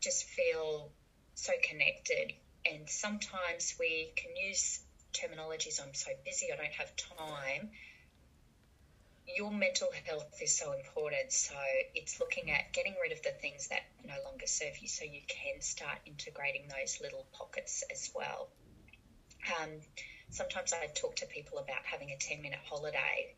just 0.00 0.24
feel 0.24 0.92
so 1.34 1.52
connected. 1.62 2.32
And 2.64 2.88
sometimes 2.88 3.74
we 3.78 4.12
can 4.16 4.36
use 4.36 4.80
terminologies 5.12 5.80
I'm 5.80 5.94
so 5.94 6.10
busy, 6.24 6.52
I 6.52 6.56
don't 6.56 6.72
have 6.72 6.94
time 6.96 7.70
your 9.26 9.50
mental 9.50 9.88
health 10.04 10.40
is 10.42 10.56
so 10.56 10.72
important. 10.72 11.32
So 11.32 11.54
it's 11.94 12.20
looking 12.20 12.50
at 12.50 12.72
getting 12.72 12.94
rid 13.02 13.12
of 13.12 13.22
the 13.22 13.30
things 13.30 13.68
that 13.68 13.82
no 14.06 14.14
longer 14.24 14.46
serve 14.46 14.78
you 14.78 14.88
so 14.88 15.04
you 15.04 15.20
can 15.28 15.60
start 15.60 15.98
integrating 16.06 16.68
those 16.68 17.00
little 17.00 17.26
pockets 17.32 17.84
as 17.90 18.10
well. 18.14 18.48
Um, 19.60 19.70
sometimes 20.30 20.72
I 20.72 20.86
talk 20.94 21.16
to 21.16 21.26
people 21.26 21.58
about 21.58 21.84
having 21.84 22.10
a 22.10 22.16
10 22.16 22.42
minute 22.42 22.60
holiday. 22.64 23.34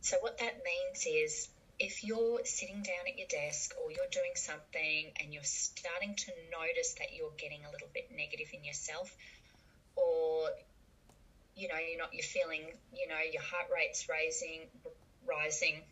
So 0.00 0.18
what 0.20 0.38
that 0.38 0.62
means 0.64 1.06
is 1.06 1.48
if 1.78 2.04
you're 2.04 2.40
sitting 2.44 2.82
down 2.82 3.06
at 3.06 3.18
your 3.18 3.28
desk 3.28 3.74
or 3.82 3.90
you're 3.90 4.10
doing 4.10 4.32
something 4.34 5.12
and 5.20 5.34
you're 5.34 5.44
starting 5.44 6.14
to 6.14 6.32
notice 6.50 6.94
that 6.94 7.12
you're 7.14 7.34
getting 7.36 7.64
a 7.66 7.70
little 7.70 7.88
bit 7.92 8.08
negative 8.16 8.48
in 8.52 8.64
yourself 8.64 9.14
or 9.94 10.48
you 11.54 11.68
know 11.68 11.76
you're 11.76 11.98
not 11.98 12.12
you're 12.12 12.22
feeling 12.22 12.62
you 12.92 13.08
know 13.08 13.20
your 13.32 13.42
heart 13.42 13.66
rate's 13.74 14.08
raising 14.08 14.68
rising, 15.28 15.82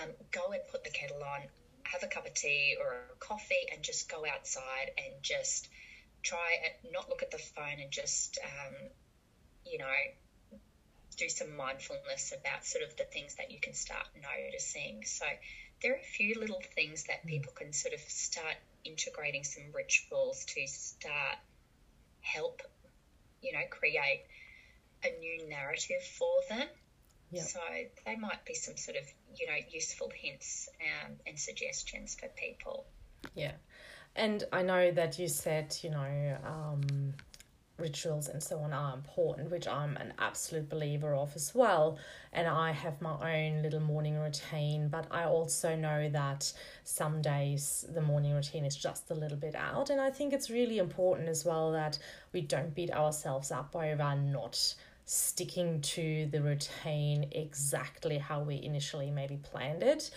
um, 0.00 0.10
go 0.30 0.52
and 0.52 0.60
put 0.70 0.84
the 0.84 0.90
kettle 0.90 1.22
on, 1.22 1.42
have 1.84 2.02
a 2.02 2.06
cup 2.06 2.26
of 2.26 2.34
tea 2.34 2.76
or 2.80 2.94
a 3.12 3.16
coffee, 3.18 3.66
and 3.72 3.82
just 3.82 4.10
go 4.10 4.24
outside 4.26 4.90
and 4.98 5.22
just 5.22 5.68
try 6.22 6.58
and 6.64 6.92
not 6.92 7.08
look 7.08 7.22
at 7.22 7.30
the 7.30 7.38
phone 7.38 7.80
and 7.80 7.90
just, 7.90 8.38
um, 8.42 8.74
you 9.64 9.78
know, 9.78 9.86
do 11.16 11.28
some 11.28 11.56
mindfulness 11.56 12.32
about 12.38 12.64
sort 12.64 12.84
of 12.84 12.94
the 12.96 13.04
things 13.04 13.36
that 13.36 13.50
you 13.50 13.58
can 13.60 13.72
start 13.72 14.06
noticing. 14.22 15.02
So 15.04 15.24
there 15.82 15.92
are 15.92 15.96
a 15.96 16.16
few 16.16 16.38
little 16.38 16.60
things 16.74 17.04
that 17.04 17.24
mm. 17.24 17.28
people 17.28 17.52
can 17.54 17.72
sort 17.72 17.94
of 17.94 18.00
start 18.00 18.56
integrating 18.84 19.44
some 19.44 19.64
rituals 19.74 20.44
to 20.46 20.66
start 20.66 21.36
help, 22.20 22.62
you 23.42 23.52
know, 23.52 23.64
create 23.70 24.24
a 25.04 25.18
new 25.20 25.48
narrative 25.48 26.02
for 26.18 26.40
them. 26.48 26.68
Yep. 27.30 27.44
So 27.44 27.60
they 28.04 28.16
might 28.16 28.44
be 28.44 28.54
some 28.54 28.76
sort 28.76 28.96
of, 28.96 29.04
you 29.36 29.46
know, 29.46 29.56
useful 29.70 30.10
hints 30.14 30.68
um, 30.80 31.12
and 31.26 31.38
suggestions 31.38 32.16
for 32.18 32.28
people. 32.28 32.86
Yeah. 33.34 33.52
And 34.14 34.44
I 34.52 34.62
know 34.62 34.90
that 34.92 35.18
you 35.18 35.28
said, 35.28 35.76
you 35.82 35.90
know, 35.90 36.38
um, 36.44 37.14
rituals 37.78 38.28
and 38.28 38.42
so 38.42 38.58
on 38.60 38.72
are 38.72 38.94
important, 38.94 39.50
which 39.50 39.68
I'm 39.68 39.96
an 39.96 40.14
absolute 40.18 40.68
believer 40.68 41.14
of 41.14 41.34
as 41.34 41.54
well. 41.54 41.98
And 42.32 42.48
I 42.48 42.72
have 42.72 43.00
my 43.02 43.46
own 43.46 43.62
little 43.62 43.80
morning 43.80 44.16
routine, 44.16 44.88
but 44.88 45.06
I 45.10 45.24
also 45.24 45.76
know 45.76 46.08
that 46.10 46.52
some 46.84 47.20
days 47.20 47.84
the 47.92 48.00
morning 48.00 48.34
routine 48.34 48.64
is 48.64 48.76
just 48.76 49.10
a 49.10 49.14
little 49.14 49.36
bit 49.36 49.54
out. 49.54 49.90
And 49.90 50.00
I 50.00 50.10
think 50.10 50.32
it's 50.32 50.48
really 50.48 50.78
important 50.78 51.28
as 51.28 51.44
well 51.44 51.72
that 51.72 51.98
we 52.32 52.40
don't 52.40 52.74
beat 52.74 52.92
ourselves 52.92 53.50
up 53.50 53.74
over 53.76 54.14
not 54.14 54.74
sticking 55.06 55.80
to 55.80 56.26
the 56.26 56.42
routine 56.42 57.28
exactly 57.32 58.18
how 58.18 58.42
we 58.42 58.60
initially 58.62 59.10
maybe 59.10 59.36
planned 59.36 59.82
it. 59.82 60.10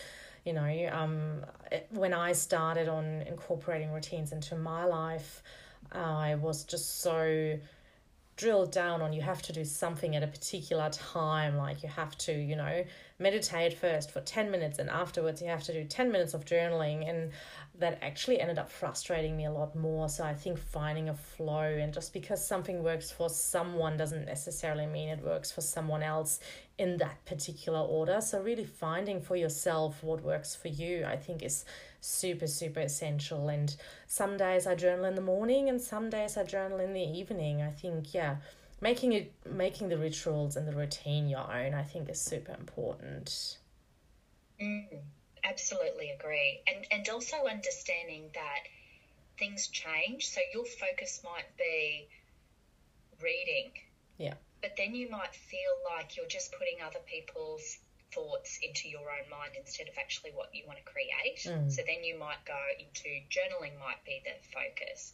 You 0.45 0.53
know 0.53 0.89
um, 0.93 1.45
when 1.89 2.13
i 2.13 2.31
started 2.31 2.87
on 2.87 3.23
incorporating 3.23 3.91
routines 3.91 4.31
into 4.31 4.55
my 4.55 4.85
life 4.85 5.43
I 5.91 6.35
was 6.35 6.63
just 6.63 7.01
so 7.01 7.59
drilled 8.37 8.71
down 8.71 9.01
on 9.01 9.11
you 9.11 9.21
have 9.21 9.41
to 9.41 9.51
do 9.51 9.65
something 9.65 10.15
at 10.15 10.23
a 10.23 10.27
particular 10.27 10.89
time. 10.91 11.57
Like 11.57 11.83
you 11.83 11.89
have 11.89 12.17
to 12.19 12.33
you 12.33 12.55
know 12.55 12.85
meditate 13.19 13.73
first 13.73 14.11
for 14.11 14.21
10 14.21 14.49
minutes 14.49 14.79
and 14.79 14.89
afterwards 14.89 15.41
you 15.41 15.47
have 15.49 15.63
to 15.63 15.73
do 15.73 15.83
10 15.83 16.11
minutes 16.11 16.33
of 16.33 16.45
journaling. 16.45 17.09
And 17.09 17.31
that 17.79 17.97
actually 18.01 18.41
ended 18.41 18.59
up 18.59 18.69
frustrating 18.69 19.35
me 19.37 19.45
a 19.45 19.51
lot 19.51 19.75
more. 19.75 20.09
So 20.09 20.23
I 20.23 20.33
think 20.33 20.57
finding 20.57 21.09
a 21.09 21.13
flow 21.13 21.61
and 21.61 21.93
just 21.93 22.13
because 22.13 22.45
something 22.45 22.83
works 22.83 23.09
for 23.09 23.29
someone 23.29 23.97
doesn't 23.97 24.25
necessarily 24.25 24.85
mean 24.85 25.09
it 25.09 25.23
works 25.23 25.51
for 25.51 25.61
someone 25.61 26.03
else 26.03 26.39
in 26.77 26.97
that 26.97 27.23
particular 27.25 27.79
order. 27.79 28.19
So 28.21 28.41
really 28.41 28.65
finding 28.65 29.21
for 29.21 29.35
yourself 29.35 30.03
what 30.03 30.21
works 30.23 30.55
for 30.55 30.67
you, 30.67 31.05
I 31.05 31.15
think 31.15 31.41
is 31.41 31.63
super, 32.01 32.47
super 32.47 32.81
essential. 32.81 33.47
And 33.47 33.75
some 34.07 34.35
days 34.35 34.67
I 34.67 34.75
journal 34.75 35.05
in 35.05 35.15
the 35.15 35.21
morning 35.21 35.69
and 35.69 35.79
some 35.79 36.09
days 36.09 36.37
I 36.37 36.43
journal 36.43 36.79
in 36.79 36.93
the 36.93 37.01
evening. 37.01 37.61
I 37.61 37.69
think, 37.69 38.13
yeah, 38.13 38.37
making 38.81 39.13
it 39.13 39.33
making 39.49 39.89
the 39.89 39.97
rituals 39.97 40.57
and 40.57 40.67
the 40.67 40.75
routine 40.75 41.29
your 41.29 41.51
own, 41.51 41.73
I 41.73 41.83
think 41.83 42.09
is 42.09 42.19
super 42.19 42.55
important. 42.59 43.57
Mm 44.61 45.18
absolutely 45.43 46.11
agree. 46.11 46.61
And 46.67 46.85
and 46.91 47.09
also 47.09 47.47
understanding 47.49 48.29
that 48.33 48.63
things 49.37 49.67
change. 49.67 50.27
So 50.27 50.41
your 50.53 50.65
focus 50.65 51.21
might 51.23 51.57
be 51.57 52.07
reading. 53.21 53.71
Yeah. 54.17 54.33
But 54.61 54.75
then 54.77 54.93
you 54.93 55.09
might 55.09 55.33
feel 55.33 55.75
like 55.95 56.17
you're 56.17 56.27
just 56.27 56.51
putting 56.51 56.81
other 56.85 56.99
people's 57.05 57.77
thoughts 58.11 58.59
into 58.61 58.89
your 58.89 59.07
own 59.07 59.29
mind 59.29 59.53
instead 59.55 59.87
of 59.87 59.93
actually 59.97 60.31
what 60.31 60.53
you 60.53 60.63
want 60.67 60.79
to 60.79 60.85
create. 60.85 61.39
Mm. 61.45 61.71
So 61.71 61.81
then 61.85 62.03
you 62.03 62.17
might 62.19 62.43
go 62.45 62.59
into 62.77 63.07
journaling 63.29 63.79
might 63.79 64.03
be 64.05 64.21
the 64.25 64.35
focus. 64.51 65.13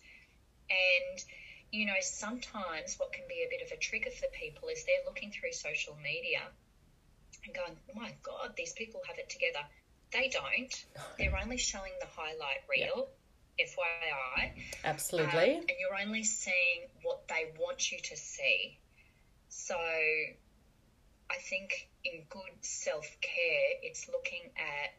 And 0.69 1.23
you 1.71 1.85
know, 1.85 1.99
sometimes 2.01 2.95
what 2.97 3.11
can 3.11 3.25
be 3.27 3.43
a 3.45 3.49
bit 3.49 3.65
of 3.65 3.71
a 3.71 3.79
trigger 3.79 4.09
for 4.09 4.27
people 4.33 4.69
is 4.69 4.85
they're 4.85 5.05
looking 5.05 5.31
through 5.31 5.51
social 5.51 5.97
media 6.01 6.41
and 7.45 7.53
going, 7.53 7.77
oh 7.89 7.99
my 7.99 8.13
God, 8.23 8.53
these 8.55 8.73
people 8.73 9.01
have 9.07 9.17
it 9.19 9.29
together. 9.29 9.59
They 10.15 10.29
don't. 10.29 10.85
They're 11.19 11.37
only 11.43 11.57
showing 11.57 11.91
the 11.99 12.07
highlight 12.07 12.63
reel. 12.69 13.09
FYI. 13.59 14.51
Absolutely. 14.83 15.55
Um, 15.55 15.59
and 15.59 15.77
you're 15.79 16.07
only 16.07 16.23
seeing 16.23 16.87
what 17.03 17.27
they 17.27 17.51
want 17.59 17.91
you 17.91 17.99
to 17.99 18.15
see. 18.15 18.79
So 19.49 19.75
I 19.75 21.35
think 21.49 21.89
in 22.05 22.23
good 22.29 22.55
self 22.61 23.05
care, 23.21 23.69
it's 23.81 24.07
looking 24.07 24.51
at 24.55 24.93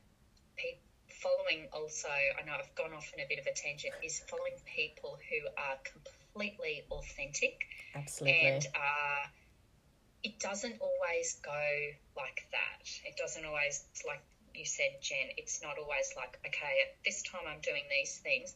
people 0.56 0.80
following 1.08 1.66
also, 1.72 2.08
I 2.08 2.44
know 2.44 2.52
I've 2.52 2.74
gone 2.74 2.92
off 2.92 3.10
in 3.16 3.24
a 3.24 3.28
bit 3.28 3.38
of 3.38 3.46
a 3.46 3.54
tangent, 3.54 3.94
is 4.04 4.20
following 4.28 4.52
people 4.64 5.16
who 5.30 5.48
are 5.56 5.78
completely 5.84 6.84
authentic. 6.90 7.64
Absolutely. 7.94 8.40
And 8.40 8.66
uh, 8.74 9.28
it 10.22 10.38
doesn't 10.40 10.76
always 10.80 11.40
go 11.42 11.64
like 12.16 12.46
that. 12.52 12.84
It 13.04 13.16
doesn't 13.16 13.44
always, 13.44 13.84
like 14.06 14.22
you 14.56 14.64
said, 14.64 14.98
Jen, 15.00 15.28
it's 15.36 15.62
not 15.62 15.78
always 15.78 16.12
like, 16.16 16.38
okay, 16.46 16.74
at 16.86 16.96
this 17.04 17.22
time 17.22 17.42
I'm 17.48 17.60
doing 17.60 17.82
these 17.90 18.18
things. 18.18 18.54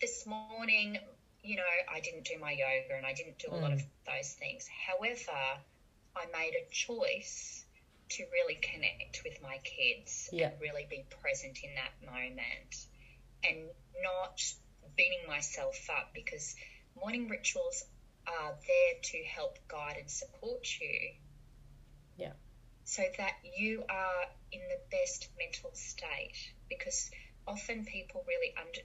This 0.00 0.26
morning, 0.26 0.98
you 1.42 1.56
know, 1.56 1.62
I 1.92 2.00
didn't 2.00 2.24
do 2.24 2.38
my 2.40 2.50
yoga 2.52 2.96
and 2.96 3.06
I 3.06 3.12
didn't 3.12 3.38
do 3.38 3.48
a 3.48 3.54
mm. 3.54 3.62
lot 3.62 3.72
of 3.72 3.82
those 4.06 4.32
things. 4.34 4.68
However, 4.68 5.38
I 6.16 6.26
made 6.32 6.54
a 6.54 6.70
choice 6.70 7.64
to 8.10 8.24
really 8.32 8.58
connect 8.60 9.22
with 9.24 9.40
my 9.42 9.58
kids 9.58 10.28
yeah. 10.32 10.48
and 10.48 10.60
really 10.60 10.86
be 10.90 11.04
present 11.22 11.58
in 11.62 11.70
that 11.76 12.12
moment 12.12 12.86
and 13.44 13.68
not 14.02 14.42
beating 14.96 15.26
myself 15.28 15.88
up 15.90 16.10
because 16.14 16.56
morning 17.00 17.28
rituals 17.28 17.84
are 18.26 18.52
there 18.66 19.00
to 19.02 19.18
help 19.24 19.58
guide 19.68 19.96
and 19.98 20.10
support 20.10 20.66
you. 20.80 21.14
So 22.90 23.04
that 23.18 23.34
you 23.44 23.84
are 23.88 24.26
in 24.50 24.58
the 24.66 24.80
best 24.90 25.28
mental 25.38 25.70
state 25.74 26.34
because 26.68 27.08
often 27.46 27.84
people 27.84 28.24
really 28.26 28.52
under 28.56 28.80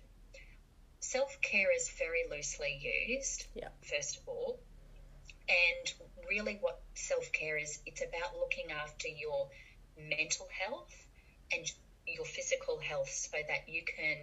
self-care 1.00 1.72
is 1.76 1.90
very 1.98 2.24
loosely 2.30 3.08
used 3.10 3.48
yeah. 3.56 3.70
first 3.82 4.18
of 4.18 4.28
all. 4.28 4.60
And 5.50 5.94
really 6.30 6.60
what 6.62 6.80
self-care 6.94 7.58
is 7.58 7.80
it's 7.88 8.04
about 8.04 8.38
looking 8.38 8.72
after 8.72 9.08
your 9.08 9.50
mental 9.98 10.50
health 10.52 10.94
and 11.52 11.66
your 12.06 12.26
physical 12.26 12.78
health 12.78 13.10
so 13.10 13.38
that 13.48 13.68
you 13.68 13.82
can 13.86 14.18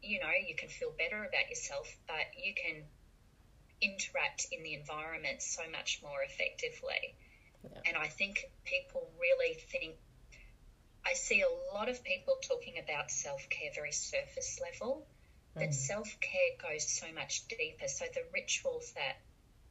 you 0.00 0.20
know 0.20 0.32
you 0.46 0.54
can 0.54 0.70
feel 0.70 0.92
better 0.96 1.22
about 1.22 1.50
yourself 1.50 1.94
but 2.06 2.24
you 2.34 2.54
can 2.54 2.82
interact 3.82 4.46
in 4.50 4.62
the 4.62 4.72
environment 4.72 5.42
so 5.42 5.68
much 5.70 6.00
more 6.02 6.22
effectively 6.22 7.14
yeah. 7.64 7.80
And 7.86 7.96
I 7.96 8.08
think 8.08 8.44
people 8.64 9.10
really 9.20 9.54
think, 9.54 9.94
I 11.04 11.14
see 11.14 11.42
a 11.42 11.74
lot 11.74 11.88
of 11.88 12.02
people 12.04 12.34
talking 12.42 12.74
about 12.82 13.10
self 13.10 13.48
care 13.48 13.70
very 13.74 13.92
surface 13.92 14.60
level, 14.60 15.06
but 15.54 15.70
mm. 15.70 15.74
self 15.74 16.16
care 16.20 16.72
goes 16.72 16.88
so 16.88 17.06
much 17.14 17.48
deeper. 17.48 17.88
So 17.88 18.04
the 18.14 18.22
rituals 18.32 18.92
that 18.92 19.16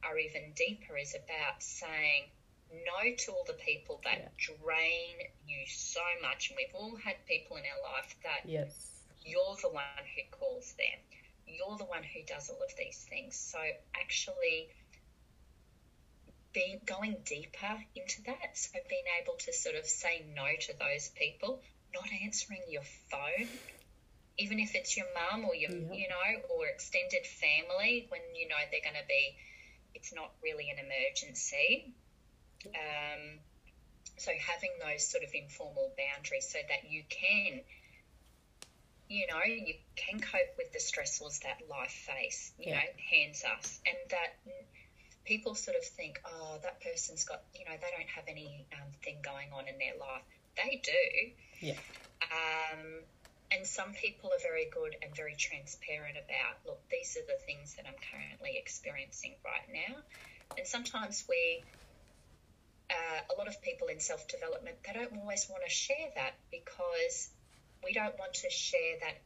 are 0.02 0.18
even 0.18 0.52
deeper 0.54 0.96
is 0.96 1.14
about 1.14 1.62
saying 1.62 2.24
no 2.72 3.14
to 3.16 3.32
all 3.32 3.44
the 3.46 3.58
people 3.58 4.00
that 4.04 4.18
yeah. 4.18 4.54
drain 4.62 5.16
you 5.46 5.66
so 5.66 6.00
much. 6.22 6.50
And 6.50 6.56
we've 6.56 6.74
all 6.74 6.96
had 6.96 7.16
people 7.26 7.56
in 7.56 7.64
our 7.64 7.92
life 7.92 8.14
that 8.22 8.48
yes. 8.48 9.02
you're 9.24 9.56
the 9.62 9.70
one 9.70 10.04
who 10.14 10.22
calls 10.30 10.72
them, 10.78 10.98
you're 11.46 11.76
the 11.78 11.84
one 11.84 12.02
who 12.02 12.22
does 12.26 12.50
all 12.50 12.62
of 12.62 12.74
these 12.76 13.06
things. 13.08 13.36
So 13.36 13.58
actually, 14.00 14.68
being 16.52 16.80
going 16.84 17.16
deeper 17.24 17.78
into 17.94 18.22
that. 18.26 18.56
So 18.56 18.78
being 18.88 19.04
able 19.22 19.34
to 19.38 19.52
sort 19.52 19.76
of 19.76 19.86
say 19.86 20.24
no 20.34 20.46
to 20.46 20.72
those 20.78 21.10
people, 21.14 21.62
not 21.94 22.08
answering 22.24 22.62
your 22.68 22.82
phone, 23.10 23.48
even 24.38 24.58
if 24.58 24.74
it's 24.74 24.96
your 24.96 25.06
mum 25.14 25.44
or 25.44 25.54
your 25.54 25.70
you 25.70 26.08
know 26.08 26.30
or 26.54 26.66
extended 26.66 27.26
family 27.26 28.06
when 28.08 28.20
you 28.34 28.48
know 28.48 28.56
they're 28.70 28.84
going 28.84 29.00
to 29.00 29.08
be, 29.08 29.36
it's 29.94 30.14
not 30.14 30.32
really 30.42 30.70
an 30.70 30.78
emergency. 30.78 31.94
Um, 32.66 33.38
so 34.18 34.32
having 34.38 34.70
those 34.84 35.06
sort 35.06 35.24
of 35.24 35.30
informal 35.34 35.94
boundaries 35.96 36.48
so 36.50 36.58
that 36.68 36.90
you 36.90 37.02
can 37.08 37.60
you 39.10 39.26
know, 39.26 39.42
you 39.42 39.74
can 39.96 40.20
cope 40.20 40.54
with 40.56 40.72
the 40.72 40.78
stressors 40.78 41.42
that 41.42 41.58
life 41.68 41.90
face, 41.90 42.52
you 42.60 42.70
yeah. 42.70 42.76
know, 42.76 42.86
hands 43.10 43.42
us, 43.42 43.80
and 43.84 43.96
that 44.10 44.38
people 45.24 45.54
sort 45.54 45.76
of 45.76 45.84
think, 45.84 46.20
oh, 46.24 46.58
that 46.62 46.80
person's 46.80 47.24
got, 47.24 47.42
you 47.54 47.64
know, 47.64 47.76
they 47.76 47.90
don't 47.96 48.10
have 48.14 48.24
any 48.28 48.66
um, 48.72 48.90
thing 49.04 49.18
going 49.24 49.48
on 49.52 49.68
in 49.68 49.78
their 49.78 49.98
life. 49.98 50.24
They 50.56 50.80
do. 50.82 51.66
Yeah. 51.66 51.78
Um, 52.22 53.04
and 53.52 53.66
some 53.66 53.92
people 53.92 54.30
are 54.30 54.42
very 54.42 54.70
good 54.72 54.94
and 55.02 55.14
very 55.14 55.34
transparent 55.36 56.16
about, 56.16 56.62
look, 56.66 56.80
these 56.90 57.16
are 57.18 57.26
the 57.26 57.38
things 57.46 57.74
that 57.76 57.86
I'm 57.86 57.98
currently 58.10 58.56
experiencing 58.56 59.34
right 59.44 59.66
now. 59.74 59.96
And 60.56 60.66
sometimes 60.66 61.24
we, 61.28 61.64
uh, 62.90 63.20
a 63.30 63.34
lot 63.38 63.48
of 63.48 63.60
people 63.62 63.88
in 63.88 64.00
self 64.00 64.26
development, 64.28 64.76
they 64.86 64.92
don't 64.92 65.18
always 65.18 65.46
want 65.50 65.62
to 65.64 65.70
share 65.70 66.10
that 66.14 66.34
because 66.50 67.30
we 67.82 67.92
don't 67.92 68.18
want 68.18 68.34
to 68.34 68.50
share 68.50 68.98
that 69.00 69.18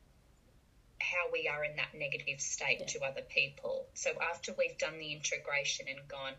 how 1.04 1.30
we 1.32 1.48
are 1.48 1.64
in 1.64 1.76
that 1.76 1.92
negative 1.94 2.40
state 2.40 2.80
yeah. 2.80 2.86
to 2.86 3.04
other 3.04 3.22
people. 3.28 3.86
So 3.94 4.10
after 4.32 4.54
we've 4.56 4.78
done 4.78 4.98
the 4.98 5.12
integration 5.12 5.86
and 5.88 6.00
gone, 6.08 6.32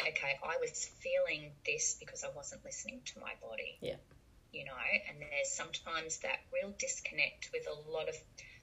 okay, 0.00 0.38
I 0.42 0.56
was 0.60 0.88
feeling 1.00 1.52
this 1.66 1.96
because 2.00 2.24
I 2.24 2.30
wasn't 2.34 2.64
listening 2.64 3.02
to 3.12 3.20
my 3.20 3.32
body. 3.42 3.78
Yeah. 3.80 4.00
You 4.52 4.64
know, 4.64 4.82
and 5.08 5.18
there's 5.20 5.52
sometimes 5.52 6.18
that 6.18 6.40
real 6.52 6.74
disconnect 6.78 7.50
with 7.52 7.68
a 7.68 7.90
lot 7.90 8.08
of 8.08 8.16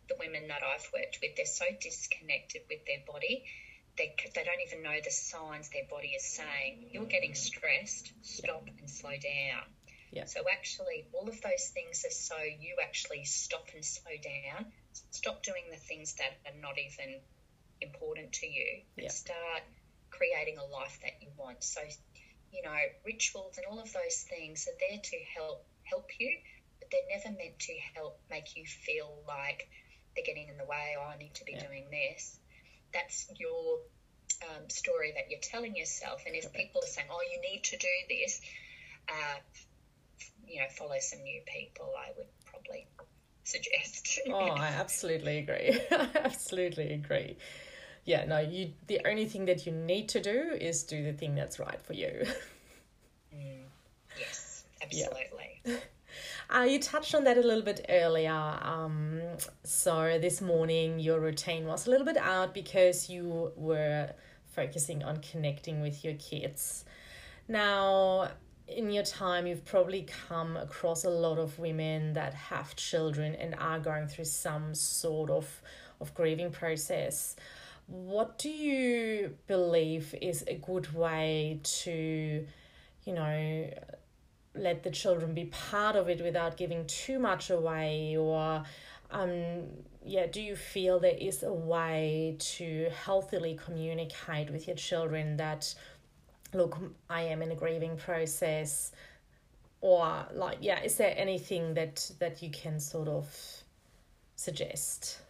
the 0.09 0.15
women 0.19 0.47
that 0.47 0.61
I've 0.63 0.87
worked 0.93 1.19
with. 1.21 1.35
They're 1.35 1.45
so 1.45 1.65
disconnected 1.79 2.63
with 2.69 2.85
their 2.85 3.03
body. 3.07 3.45
They, 3.97 4.15
they 4.35 4.43
don't 4.43 4.61
even 4.65 4.83
know 4.83 4.97
the 5.03 5.11
signs 5.11 5.69
their 5.69 5.87
body 5.89 6.09
is 6.09 6.25
saying. 6.25 6.89
You're 6.91 7.05
getting 7.05 7.35
stressed. 7.35 8.11
Stop 8.21 8.63
yeah. 8.65 8.73
and 8.79 8.89
slow 8.89 9.11
down. 9.11 9.63
Yeah. 10.11 10.25
So 10.25 10.41
actually, 10.51 11.05
all 11.13 11.27
of 11.27 11.41
those 11.41 11.67
things 11.73 12.05
are 12.05 12.11
so 12.11 12.37
you 12.37 12.77
actually 12.81 13.25
stop 13.25 13.67
and 13.73 13.83
slow 13.83 14.13
down, 14.23 14.71
stop 15.11 15.43
doing 15.43 15.69
the 15.71 15.77
things 15.77 16.15
that 16.15 16.33
are 16.45 16.57
not 16.59 16.77
even 16.77 17.21
important 17.81 18.33
to 18.33 18.47
you 18.47 18.83
and 18.97 19.05
Yeah. 19.05 19.11
start 19.11 19.63
creating 20.11 20.57
a 20.57 20.65
life 20.65 20.97
that 21.03 21.13
you 21.21 21.31
want. 21.37 21.63
So, 21.63 21.81
you 22.51 22.61
know, 22.63 22.77
rituals 23.05 23.57
and 23.57 23.65
all 23.67 23.79
of 23.79 23.91
those 23.93 24.25
things 24.29 24.67
are 24.67 24.77
there 24.79 24.97
to 25.01 25.17
help 25.35 25.63
help 25.83 26.09
you, 26.19 26.37
but 26.79 26.89
they're 26.91 27.09
never 27.17 27.35
meant 27.37 27.59
to 27.59 27.73
help 27.95 28.17
make 28.29 28.55
you 28.55 28.65
feel 28.65 29.23
like 29.27 29.67
they're 30.15 30.23
getting 30.25 30.49
in 30.49 30.57
the 30.57 30.65
way. 30.65 30.95
Oh, 30.97 31.03
I 31.03 31.17
need 31.17 31.35
to 31.35 31.45
be 31.45 31.53
Yeah. 31.53 31.67
doing 31.67 31.89
this. 31.89 32.39
That's 32.93 33.25
your 33.37 33.79
um, 34.43 34.69
story 34.69 35.13
that 35.15 35.29
you're 35.29 35.39
telling 35.41 35.75
yourself. 35.75 36.23
And 36.25 36.35
if 36.35 36.51
people 36.53 36.83
are 36.83 36.87
saying, 36.87 37.07
"Oh, 37.11 37.21
you 37.21 37.39
need 37.41 37.63
to 37.65 37.77
do 37.77 37.87
this," 38.09 38.39
uh, 39.09 39.37
you 40.45 40.59
know, 40.59 40.67
follow 40.69 40.97
some 40.99 41.21
new 41.23 41.41
people. 41.45 41.93
I 41.97 42.11
would 42.17 42.27
suggest. 43.47 44.19
Oh, 44.29 44.49
I 44.49 44.67
absolutely 44.67 45.37
agree. 45.37 45.79
I 45.91 46.09
absolutely 46.23 46.93
agree. 46.93 47.37
Yeah, 48.03 48.25
no, 48.25 48.39
you 48.39 48.73
the 48.87 48.99
only 49.05 49.25
thing 49.25 49.45
that 49.45 49.65
you 49.65 49.71
need 49.71 50.09
to 50.09 50.21
do 50.21 50.51
is 50.59 50.83
do 50.83 51.03
the 51.03 51.13
thing 51.13 51.35
that's 51.35 51.59
right 51.59 51.81
for 51.81 51.93
you. 51.93 52.25
yes, 54.17 54.65
absolutely. 54.81 55.61
Uh, 56.49 56.61
you 56.61 56.79
touched 56.79 57.13
on 57.13 57.23
that 57.25 57.37
a 57.37 57.41
little 57.41 57.63
bit 57.63 57.85
earlier. 57.89 58.31
Um, 58.31 59.21
so 59.63 60.17
this 60.19 60.41
morning 60.41 60.99
your 60.99 61.19
routine 61.19 61.65
was 61.65 61.87
a 61.87 61.89
little 61.89 62.05
bit 62.05 62.17
out 62.17 62.53
because 62.53 63.09
you 63.09 63.51
were 63.55 64.11
focusing 64.45 65.03
on 65.03 65.17
connecting 65.17 65.81
with 65.81 66.03
your 66.05 66.13
kids. 66.15 66.85
Now, 67.47 68.29
in 68.67 68.91
your 68.91 69.03
time, 69.03 69.47
you've 69.47 69.65
probably 69.65 70.05
come 70.27 70.57
across 70.57 71.05
a 71.05 71.09
lot 71.09 71.37
of 71.37 71.57
women 71.57 72.13
that 72.13 72.33
have 72.33 72.75
children 72.75 73.35
and 73.35 73.55
are 73.55 73.79
going 73.79 74.07
through 74.07 74.25
some 74.25 74.75
sort 74.75 75.29
of, 75.29 75.61
of 76.01 76.13
grieving 76.13 76.51
process. 76.51 77.35
What 77.87 78.37
do 78.37 78.49
you 78.49 79.35
believe 79.47 80.13
is 80.21 80.43
a 80.47 80.55
good 80.55 80.93
way 80.93 81.61
to, 81.63 82.45
you 83.05 83.13
know, 83.13 83.69
let 84.53 84.83
the 84.83 84.91
children 84.91 85.33
be 85.33 85.45
part 85.45 85.95
of 85.95 86.09
it 86.09 86.21
without 86.21 86.57
giving 86.57 86.85
too 86.87 87.19
much 87.19 87.49
away 87.49 88.17
or 88.17 88.63
um 89.11 89.63
yeah 90.03 90.25
do 90.25 90.41
you 90.41 90.55
feel 90.55 90.99
there 90.99 91.15
is 91.17 91.43
a 91.43 91.53
way 91.53 92.35
to 92.39 92.89
healthily 93.05 93.57
communicate 93.63 94.49
with 94.49 94.67
your 94.67 94.75
children 94.75 95.37
that 95.37 95.73
look 96.53 96.77
i 97.09 97.21
am 97.21 97.41
in 97.41 97.51
a 97.51 97.55
grieving 97.55 97.97
process 97.97 98.91
or 99.81 100.25
like 100.33 100.57
yeah 100.61 100.81
is 100.83 100.97
there 100.97 101.13
anything 101.17 101.73
that 101.73 102.09
that 102.19 102.41
you 102.41 102.49
can 102.49 102.79
sort 102.79 103.07
of 103.07 103.27
suggest 104.35 105.21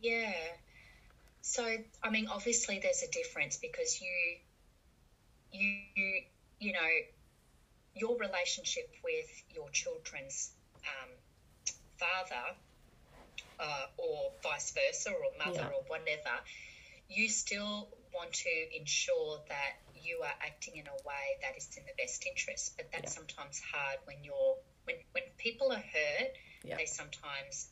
Yeah. 0.00 0.32
So, 1.40 1.64
I 2.02 2.10
mean, 2.10 2.28
obviously, 2.28 2.78
there's 2.82 3.02
a 3.02 3.10
difference 3.10 3.56
because 3.56 4.00
you, 4.02 4.38
you, 5.52 6.22
you 6.60 6.72
know, 6.72 6.88
your 7.94 8.16
relationship 8.18 8.90
with 9.02 9.26
your 9.54 9.68
children's 9.70 10.50
um, 10.84 11.10
father, 11.96 12.44
uh, 13.58 13.86
or 13.96 14.30
vice 14.42 14.72
versa, 14.72 15.10
or 15.10 15.44
mother, 15.44 15.60
Yeah. 15.60 15.76
or 15.76 15.82
whatever, 15.88 16.36
you 17.08 17.28
still 17.28 17.88
want 18.14 18.32
to 18.34 18.50
ensure 18.78 19.40
that 19.48 19.72
you 20.02 20.22
are 20.22 20.34
acting 20.40 20.76
in 20.76 20.86
a 20.86 20.96
way 21.06 21.36
that 21.42 21.56
is 21.56 21.68
in 21.76 21.84
the 21.86 21.94
best 21.98 22.24
interest. 22.26 22.72
But 22.76 22.86
that's 22.92 23.04
Yeah. 23.04 23.10
sometimes 23.14 23.60
hard 23.60 23.98
when 24.04 24.22
you're 24.24 24.56
when 24.84 24.96
when 25.12 25.24
people 25.38 25.72
are 25.72 25.82
hurt. 25.92 26.30
Yeah. 26.64 26.76
They 26.78 26.86
sometimes 26.86 27.68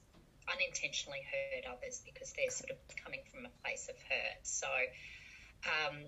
unintentionally 0.49 1.23
hurt 1.31 1.53
others 1.55 1.87
because 1.93 2.19
they're 2.23 2.39
sort 2.39 2.59
of 2.59 2.69
coming 2.89 3.11
from 3.19 3.35
a 3.35 3.43
place 3.63 3.89
of 3.89 3.97
hurt. 4.09 4.39
So 4.43 4.69
um, 5.65 6.07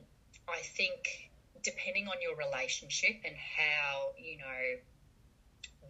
I 0.49 0.61
think 0.61 1.31
depending 1.63 2.07
on 2.09 2.21
your 2.21 2.35
relationship 2.37 3.17
and 3.25 3.37
how 3.37 4.13
you 4.17 4.37
know 4.39 4.77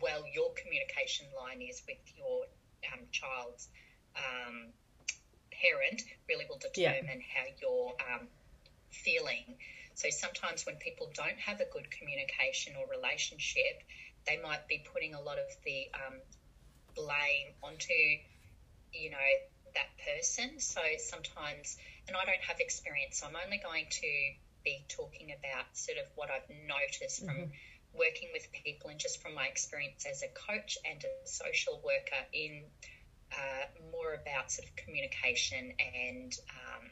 well 0.01 0.25
your 0.33 0.51
communication 0.55 1.27
line 1.37 1.61
is 1.63 1.83
with 1.89 1.99
your 2.17 2.45
um, 2.93 3.07
child's 3.13 3.69
um, 4.17 4.73
parent 5.53 6.03
really 6.29 6.47
will 6.49 6.59
Yeah. 6.75 6.93
determine 6.93 7.21
how 7.35 7.45
you're 7.61 7.95
um, 8.01 8.29
feeling. 8.91 9.57
So 9.99 10.11
sometimes 10.11 10.65
when 10.65 10.77
people 10.77 11.11
don't 11.13 11.39
have 11.41 11.59
a 11.59 11.65
good 11.65 11.91
communication 11.91 12.75
or 12.79 12.87
relationship, 12.87 13.83
they 14.27 14.37
might 14.37 14.63
be 14.69 14.79
putting 14.93 15.15
a 15.15 15.21
lot 15.21 15.39
of 15.39 15.51
the 15.65 15.91
um, 15.93 16.23
blame 16.95 17.51
onto, 17.65 18.23
you 18.95 19.11
know, 19.11 19.31
that 19.75 19.91
person. 20.07 20.61
So 20.61 20.81
sometimes, 20.99 21.77
and 22.07 22.17
I 22.17 22.25
don't 22.25 22.43
have 22.47 22.61
experience, 22.61 23.19
so 23.19 23.27
I'm 23.27 23.35
only 23.35 23.59
going 23.59 23.87
to 23.91 24.11
be 24.63 24.85
talking 24.89 25.35
about 25.35 25.67
sort 25.73 25.99
of 25.99 26.07
what 26.15 26.31
I've 26.31 26.49
noticed 26.49 27.25
from 27.25 27.51
working 27.93 28.29
with 28.33 28.47
people 28.53 28.91
and 28.91 29.01
just 29.01 29.21
from 29.21 29.35
my 29.35 29.47
experience 29.47 30.07
as 30.07 30.23
a 30.23 30.29
coach 30.29 30.79
and 30.85 31.03
a 31.03 31.27
social 31.27 31.81
worker 31.83 32.23
in 32.33 32.63
uh, 33.33 33.67
more 33.91 34.15
about 34.15 34.53
sort 34.53 34.69
of 34.69 34.77
communication 34.77 35.73
and 35.81 36.33
um, 36.55 36.87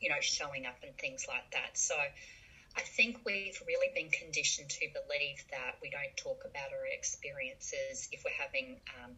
you 0.00 0.08
know 0.08 0.20
showing 0.20 0.66
up 0.66 0.76
and 0.82 0.96
things 0.98 1.26
like 1.28 1.50
that. 1.52 1.76
So 1.76 1.94
I 2.76 2.82
think 2.82 3.20
we've 3.24 3.60
really 3.66 3.90
been 3.94 4.10
conditioned 4.10 4.70
to 4.70 4.86
believe 4.92 5.44
that 5.50 5.76
we 5.82 5.90
don't 5.90 6.16
talk 6.16 6.44
about 6.44 6.70
our 6.72 6.86
experiences 6.86 8.08
if 8.12 8.22
we're 8.24 8.38
having 8.38 8.78
um, 9.02 9.12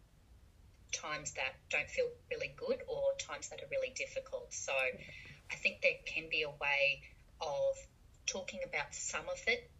times 0.92 1.32
that 1.32 1.54
don't 1.68 1.88
feel 1.88 2.06
really 2.30 2.54
good 2.56 2.82
or 2.88 3.12
times 3.18 3.48
that 3.48 3.60
are 3.60 3.68
really 3.70 3.92
difficult. 3.94 4.52
So 4.52 4.72
I 4.72 5.56
think 5.56 5.82
there 5.82 5.98
can 6.06 6.28
be 6.30 6.42
a 6.42 6.50
way 6.50 7.02
of 7.40 7.76
talking 8.26 8.60
about 8.66 8.94
some 8.94 9.28
of 9.28 9.42
it 9.46 9.70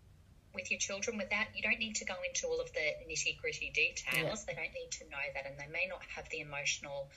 with 0.54 0.70
your 0.70 0.78
children 0.78 1.16
without 1.16 1.46
you 1.54 1.62
don't 1.62 1.78
need 1.78 1.96
to 1.96 2.04
go 2.04 2.16
into 2.26 2.48
all 2.48 2.60
of 2.60 2.72
the 2.72 2.86
nitty 3.08 3.38
gritty 3.40 3.70
details. 3.70 4.44
They 4.44 4.54
don't 4.54 4.74
need 4.74 4.90
to 4.98 5.04
know 5.04 5.26
that, 5.34 5.46
and 5.46 5.58
they 5.58 5.70
may 5.72 5.86
not 5.88 6.02
have 6.16 6.28
the 6.30 6.40
emotional 6.40 7.08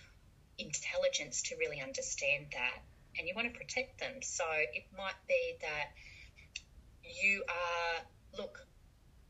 intelligence 0.58 1.42
to 1.44 1.56
really 1.58 1.82
understand 1.82 2.48
that. 2.54 2.80
And 3.18 3.28
you 3.28 3.34
want 3.36 3.52
to 3.52 3.58
protect 3.58 4.00
them. 4.00 4.22
So 4.22 4.44
it 4.74 4.86
might 4.98 5.20
be 5.28 5.58
that 5.62 5.94
you 7.04 7.44
are, 7.50 8.06
look, 8.38 8.66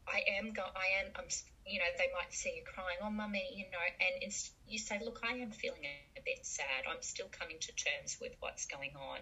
I 0.08 0.24
am, 0.40 0.54
go- 0.54 0.74
I 0.76 1.04
am, 1.04 1.12
I'm, 1.16 1.26
you 1.66 1.80
know, 1.80 1.86
they 1.98 2.10
might 2.14 2.34
see 2.34 2.54
you 2.56 2.64
crying, 2.66 2.98
oh, 3.02 3.10
mummy, 3.10 3.44
you 3.56 3.66
know, 3.72 3.86
and 4.00 4.24
it's, 4.24 4.52
you 4.68 4.78
say, 4.78 5.00
look, 5.04 5.20
I 5.24 5.36
am 5.38 5.52
feeling 5.52 5.86
a, 5.86 6.04
bit 6.26 6.46
sad. 6.46 6.88
I'm 6.90 7.02
still 7.02 7.28
coming 7.38 7.58
to 7.60 7.72
terms 7.76 8.18
with 8.22 8.32
what's 8.40 8.66
going 8.66 8.94
on. 8.96 9.20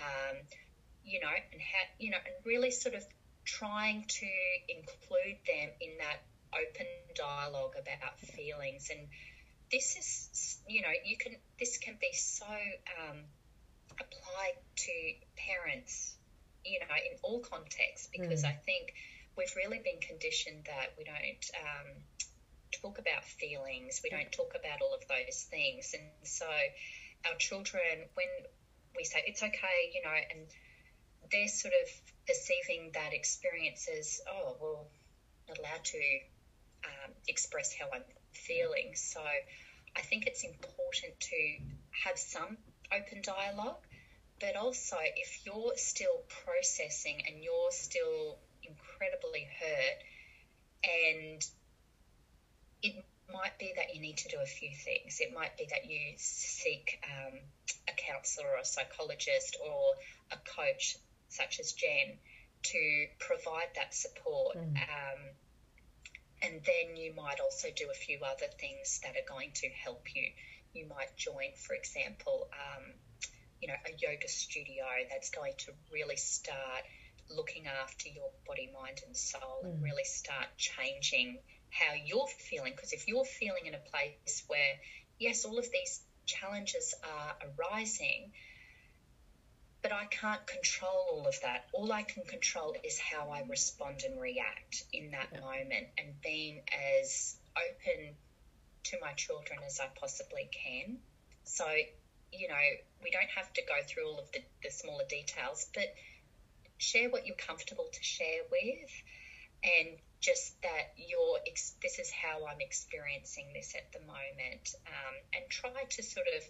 Um, 0.00 0.36
you 1.04 1.20
know, 1.20 1.28
and 1.28 1.60
how, 1.60 1.84
you 1.98 2.10
know, 2.10 2.16
and 2.16 2.34
really 2.46 2.70
sort 2.70 2.94
of 2.94 3.04
trying 3.44 4.04
to 4.08 4.26
include 4.68 5.36
them 5.46 5.68
in 5.80 5.98
that 5.98 6.22
open 6.54 6.86
dialogue 7.14 7.74
about 7.76 8.18
feelings. 8.18 8.88
And 8.90 9.08
this 9.70 9.96
is, 9.96 10.58
you 10.66 10.82
know, 10.82 10.92
you 11.04 11.16
can, 11.18 11.36
this 11.58 11.76
can 11.78 11.96
be 12.00 12.12
so 12.12 12.46
um, 12.46 13.18
applied 14.02 14.58
to 14.76 14.92
parents, 15.36 16.16
you 16.64 16.78
know, 16.80 16.94
in 17.10 17.18
all 17.22 17.40
contexts, 17.40 18.08
because 18.12 18.44
I 18.44 18.52
think 18.52 18.94
we've 19.36 19.54
really 19.56 19.80
been 19.82 20.00
conditioned 20.00 20.64
that 20.66 20.94
we 20.98 21.04
don't 21.04 21.44
um, 21.62 21.88
talk 22.82 22.98
about 22.98 23.24
feelings, 23.24 24.00
we 24.02 24.10
don't 24.10 24.30
talk 24.32 24.52
about 24.58 24.82
all 24.82 24.94
of 24.94 25.06
those 25.08 25.46
things. 25.50 25.94
And 25.94 26.26
so 26.26 26.46
our 27.26 27.36
children, 27.38 28.08
when 28.14 28.28
we 28.96 29.04
say 29.04 29.22
it's 29.26 29.42
okay, 29.42 29.78
you 29.94 30.02
know, 30.02 30.18
and 30.30 30.46
they're 31.30 31.48
sort 31.48 31.74
of 31.82 31.88
perceiving 32.26 32.90
that 32.94 33.12
experience 33.12 33.88
as, 33.88 34.20
oh, 34.28 34.56
well, 34.60 34.86
not 35.48 35.58
allowed 35.58 35.84
to 35.84 36.02
um, 36.84 37.12
express 37.28 37.74
how 37.78 37.86
I'm 37.92 38.02
feeling. 38.32 38.92
So 38.94 39.20
I 39.96 40.00
think 40.02 40.26
it's 40.26 40.44
important 40.44 41.18
to 41.20 41.56
have 42.04 42.18
some 42.18 42.58
open 42.92 43.22
dialogue, 43.22 43.80
but 44.42 44.56
also 44.56 44.96
if 45.16 45.46
you're 45.46 45.72
still 45.76 46.20
processing 46.44 47.22
and 47.28 47.44
you're 47.44 47.70
still 47.70 48.38
incredibly 48.64 49.46
hurt, 49.60 49.98
and 50.82 51.46
it 52.82 53.04
might 53.32 53.56
be 53.58 53.72
that 53.76 53.94
you 53.94 54.00
need 54.00 54.16
to 54.16 54.28
do 54.28 54.38
a 54.42 54.46
few 54.46 54.70
things. 54.74 55.20
It 55.20 55.32
might 55.32 55.56
be 55.56 55.66
that 55.70 55.88
you 55.88 56.14
seek 56.16 57.00
um, 57.04 57.38
a 57.88 57.92
counsellor 57.92 58.48
or 58.48 58.58
a 58.58 58.64
psychologist 58.64 59.56
or 59.64 59.94
a 60.32 60.36
coach 60.36 60.96
such 61.28 61.60
as 61.60 61.72
Jen 61.72 62.18
to 62.64 63.06
provide 63.20 63.68
that 63.76 63.94
support. 63.94 64.56
Um, 64.56 65.20
and 66.42 66.60
then 66.66 66.96
you 66.96 67.14
might 67.14 67.38
also 67.38 67.68
do 67.74 67.86
a 67.90 67.94
few 67.94 68.18
other 68.24 68.48
things 68.58 69.00
that 69.04 69.14
are 69.14 69.26
going 69.32 69.52
to 69.54 69.68
help 69.68 70.02
you. 70.16 70.26
You 70.74 70.86
might 70.88 71.16
join, 71.16 71.52
for 71.56 71.74
example, 71.74 72.48
um, 72.52 72.94
you 73.62 73.68
know, 73.68 73.74
a 73.86 73.92
yoga 73.96 74.28
studio 74.28 74.84
that's 75.08 75.30
going 75.30 75.52
to 75.56 75.72
really 75.92 76.16
start 76.16 76.82
looking 77.30 77.66
after 77.66 78.08
your 78.08 78.28
body, 78.44 78.68
mind, 78.74 79.00
and 79.06 79.16
soul, 79.16 79.60
and 79.62 79.80
mm. 79.80 79.84
really 79.84 80.04
start 80.04 80.46
changing 80.56 81.38
how 81.70 81.94
you're 82.04 82.26
feeling. 82.26 82.72
Because 82.74 82.92
if 82.92 83.06
you're 83.06 83.24
feeling 83.24 83.66
in 83.66 83.74
a 83.74 83.78
place 83.78 84.42
where, 84.48 84.74
yes, 85.18 85.44
all 85.44 85.58
of 85.58 85.70
these 85.70 86.00
challenges 86.26 86.92
are 87.04 87.36
arising, 87.56 88.32
but 89.80 89.92
I 89.92 90.06
can't 90.06 90.44
control 90.46 91.06
all 91.12 91.26
of 91.28 91.40
that. 91.42 91.66
All 91.72 91.92
I 91.92 92.02
can 92.02 92.24
control 92.24 92.74
is 92.84 92.98
how 92.98 93.30
I 93.30 93.42
respond 93.48 94.02
and 94.04 94.20
react 94.20 94.84
in 94.92 95.12
that 95.12 95.28
yeah. 95.32 95.40
moment 95.40 95.86
and 95.98 96.20
being 96.20 96.62
as 97.00 97.36
open 97.56 98.14
to 98.84 98.96
my 99.00 99.12
children 99.12 99.60
as 99.64 99.78
I 99.78 99.86
possibly 99.94 100.48
can. 100.50 100.98
So, 101.44 101.64
you 102.32 102.48
know, 102.48 102.66
we 103.02 103.10
don't 103.10 103.30
have 103.36 103.52
to 103.54 103.62
go 103.62 103.74
through 103.86 104.08
all 104.08 104.18
of 104.18 104.32
the, 104.32 104.40
the 104.62 104.70
smaller 104.70 105.04
details, 105.08 105.68
but 105.74 105.92
share 106.78 107.08
what 107.10 107.26
you're 107.26 107.36
comfortable 107.36 107.86
to 107.92 108.02
share 108.02 108.42
with 108.50 108.90
and 109.62 109.94
just 110.20 110.60
that 110.62 110.90
you're 110.96 111.38
this 111.82 111.98
is 111.98 112.10
how 112.10 112.46
I'm 112.46 112.60
experiencing 112.60 113.46
this 113.54 113.74
at 113.74 113.92
the 113.92 114.00
moment 114.06 114.74
um, 114.86 115.14
and 115.34 115.42
try 115.48 115.84
to 115.90 116.02
sort 116.02 116.26
of 116.36 116.42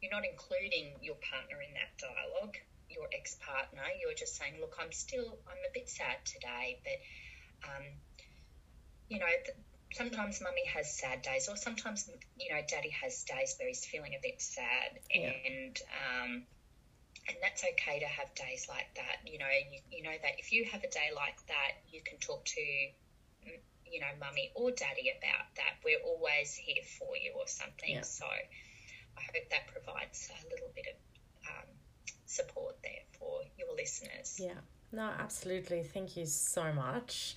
you're 0.00 0.12
not 0.12 0.22
including 0.24 0.94
your 1.02 1.16
partner 1.18 1.58
in 1.62 1.74
that 1.74 1.90
dialogue 1.98 2.56
your 2.88 3.06
ex-partner 3.14 3.82
you're 4.00 4.14
just 4.14 4.36
saying 4.36 4.54
look 4.60 4.74
i'm 4.80 4.90
still 4.90 5.38
i'm 5.46 5.62
a 5.62 5.72
bit 5.72 5.88
sad 5.88 6.18
today 6.24 6.78
but 6.82 6.98
um, 7.70 7.86
you 9.08 9.18
know 9.18 9.30
sometimes 9.92 10.40
mummy 10.40 10.64
has 10.66 10.92
sad 10.98 11.22
days 11.22 11.48
or 11.48 11.56
sometimes 11.56 12.08
you 12.38 12.52
know 12.52 12.60
daddy 12.68 12.90
has 12.90 13.24
days 13.24 13.56
where 13.58 13.68
he's 13.68 13.84
feeling 13.84 14.12
a 14.14 14.20
bit 14.22 14.40
sad 14.40 14.98
yeah. 15.12 15.32
and 15.46 15.78
um, 15.90 16.42
and 17.28 17.36
that's 17.42 17.64
okay 17.64 17.98
to 17.98 18.06
have 18.06 18.32
days 18.34 18.66
like 18.68 18.88
that 18.94 19.18
you 19.26 19.38
know 19.38 19.50
you, 19.72 19.80
you 19.90 20.02
know 20.02 20.16
that 20.22 20.38
if 20.38 20.52
you 20.52 20.64
have 20.64 20.82
a 20.84 20.90
day 20.90 21.10
like 21.14 21.38
that 21.48 21.82
you 21.90 22.00
can 22.04 22.18
talk 22.18 22.44
to 22.44 22.60
you 22.60 24.00
know 24.00 24.12
mummy 24.20 24.52
or 24.54 24.70
daddy 24.70 25.10
about 25.18 25.46
that 25.56 25.74
we're 25.84 26.00
always 26.06 26.54
here 26.54 26.84
for 26.98 27.16
you 27.16 27.32
or 27.36 27.46
something 27.46 27.98
yeah. 27.98 28.02
so 28.02 28.24
i 28.26 29.22
hope 29.34 29.50
that 29.50 29.66
provides 29.74 30.30
a 30.30 30.44
little 30.50 30.70
bit 30.74 30.86
of 30.86 31.50
um, 31.50 31.66
support 32.30 32.76
there 32.82 33.02
for 33.18 33.40
your 33.58 33.74
listeners. 33.76 34.38
Yeah, 34.40 34.60
no, 34.92 35.10
absolutely. 35.18 35.82
Thank 35.82 36.16
you 36.16 36.26
so 36.26 36.72
much. 36.72 37.34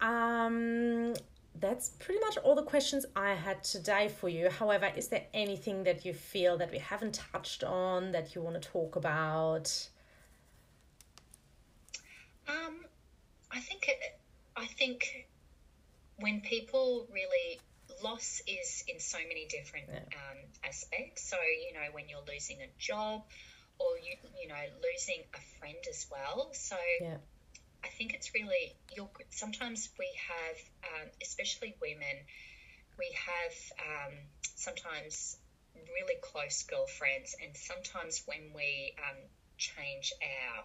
Um, 0.00 1.14
that's 1.60 1.90
pretty 1.98 2.20
much 2.20 2.36
all 2.38 2.54
the 2.54 2.62
questions 2.62 3.06
I 3.14 3.34
had 3.34 3.62
today 3.62 4.08
for 4.08 4.28
you. 4.28 4.50
However, 4.50 4.90
is 4.96 5.08
there 5.08 5.24
anything 5.34 5.84
that 5.84 6.04
you 6.04 6.12
feel 6.12 6.56
that 6.58 6.70
we 6.70 6.78
haven't 6.78 7.20
touched 7.32 7.64
on 7.64 8.12
that 8.12 8.34
you 8.34 8.42
want 8.42 8.60
to 8.60 8.68
talk 8.68 8.96
about? 8.96 9.88
Um, 12.48 12.84
I 13.50 13.60
think 13.60 13.88
it, 13.88 14.18
I 14.56 14.66
think 14.66 15.26
when 16.18 16.40
people 16.40 17.06
really 17.12 17.60
loss 18.02 18.42
is 18.46 18.84
in 18.88 19.00
so 19.00 19.18
many 19.18 19.46
different 19.48 19.86
yeah. 19.88 19.98
um, 19.98 20.38
aspects. 20.64 21.28
So 21.28 21.36
you 21.36 21.74
know 21.74 21.86
when 21.92 22.08
you're 22.08 22.24
losing 22.32 22.58
a 22.62 22.68
job 22.78 23.22
or 23.78 23.86
you 24.02 24.16
you 24.40 24.48
know 24.48 24.54
losing 24.82 25.22
a 25.34 25.58
friend 25.58 25.78
as 25.88 26.06
well. 26.10 26.50
So 26.52 26.76
yeah. 27.00 27.16
I 27.86 27.88
think 27.88 28.14
it's 28.14 28.34
really 28.34 28.74
you're 28.96 29.08
sometimes 29.30 29.88
we 29.96 30.08
have 30.28 30.56
um, 30.84 31.08
especially 31.22 31.76
women 31.80 32.16
we 32.98 33.14
have 33.14 33.54
um, 33.78 34.12
sometimes 34.56 35.36
really 35.74 36.18
close 36.20 36.64
girlfriends 36.64 37.36
and 37.40 37.56
sometimes 37.56 38.22
when 38.26 38.52
we 38.54 38.92
um, 38.98 39.16
change 39.56 40.12
our 40.20 40.64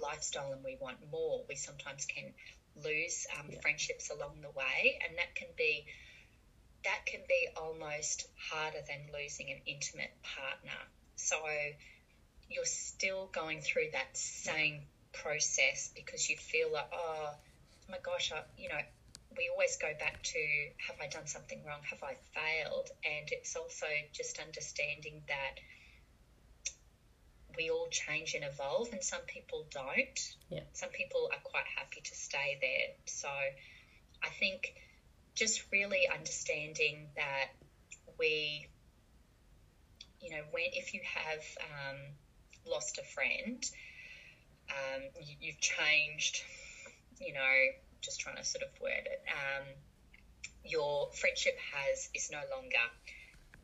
lifestyle 0.00 0.52
and 0.52 0.64
we 0.64 0.78
want 0.80 0.96
more 1.10 1.44
we 1.50 1.54
sometimes 1.54 2.06
can 2.06 2.32
lose 2.82 3.26
um, 3.38 3.46
yeah. 3.50 3.60
friendships 3.60 4.10
along 4.10 4.40
the 4.40 4.50
way 4.50 4.98
and 5.06 5.18
that 5.18 5.34
can 5.34 5.48
be 5.56 5.84
that 6.84 7.04
can 7.04 7.20
be 7.28 7.48
almost 7.56 8.26
harder 8.38 8.78
than 8.88 9.12
losing 9.12 9.50
an 9.50 9.60
intimate 9.66 10.12
partner 10.22 10.80
so 11.16 11.36
you're 12.48 12.64
still 12.64 13.28
going 13.32 13.60
through 13.60 13.88
that 13.92 14.16
same 14.16 14.82
process 15.22 15.90
because 15.94 16.28
you 16.28 16.36
feel 16.36 16.72
like, 16.72 16.88
oh 16.92 17.30
my 17.88 17.98
gosh, 18.02 18.32
I, 18.32 18.42
you 18.56 18.68
know, 18.68 18.80
we 19.36 19.48
always 19.52 19.76
go 19.76 19.92
back 19.98 20.22
to 20.22 20.38
have 20.88 20.96
I 21.00 21.08
done 21.08 21.26
something 21.26 21.62
wrong? 21.66 21.80
Have 21.90 22.02
I 22.02 22.16
failed? 22.34 22.88
And 23.04 23.28
it's 23.30 23.54
also 23.56 23.86
just 24.12 24.38
understanding 24.38 25.22
that 25.28 25.60
we 27.56 27.70
all 27.70 27.88
change 27.90 28.34
and 28.34 28.44
evolve, 28.44 28.92
and 28.92 29.02
some 29.02 29.22
people 29.26 29.66
don't. 29.70 30.20
Yeah. 30.50 30.60
Some 30.72 30.90
people 30.90 31.30
are 31.32 31.40
quite 31.42 31.64
happy 31.76 32.02
to 32.04 32.14
stay 32.14 32.58
there. 32.60 32.94
So 33.06 33.28
I 34.22 34.28
think 34.38 34.74
just 35.34 35.62
really 35.72 36.08
understanding 36.12 37.08
that 37.16 37.48
we, 38.18 38.66
you 40.20 40.30
know, 40.30 40.42
when 40.50 40.64
if 40.72 40.94
you 40.94 41.00
have 41.04 41.42
um, 41.60 41.96
lost 42.66 42.98
a 42.98 43.04
friend, 43.04 43.64
um, 44.70 45.02
you, 45.40 45.52
have 45.52 45.60
changed, 45.60 46.42
you 47.20 47.32
know, 47.32 47.54
just 48.00 48.20
trying 48.20 48.36
to 48.36 48.44
sort 48.44 48.64
of 48.64 48.68
word 48.80 49.06
it. 49.06 49.22
Um, 49.28 49.66
your 50.64 51.10
friendship 51.12 51.56
has 51.74 52.08
is 52.14 52.30
no 52.30 52.40
longer 52.54 52.86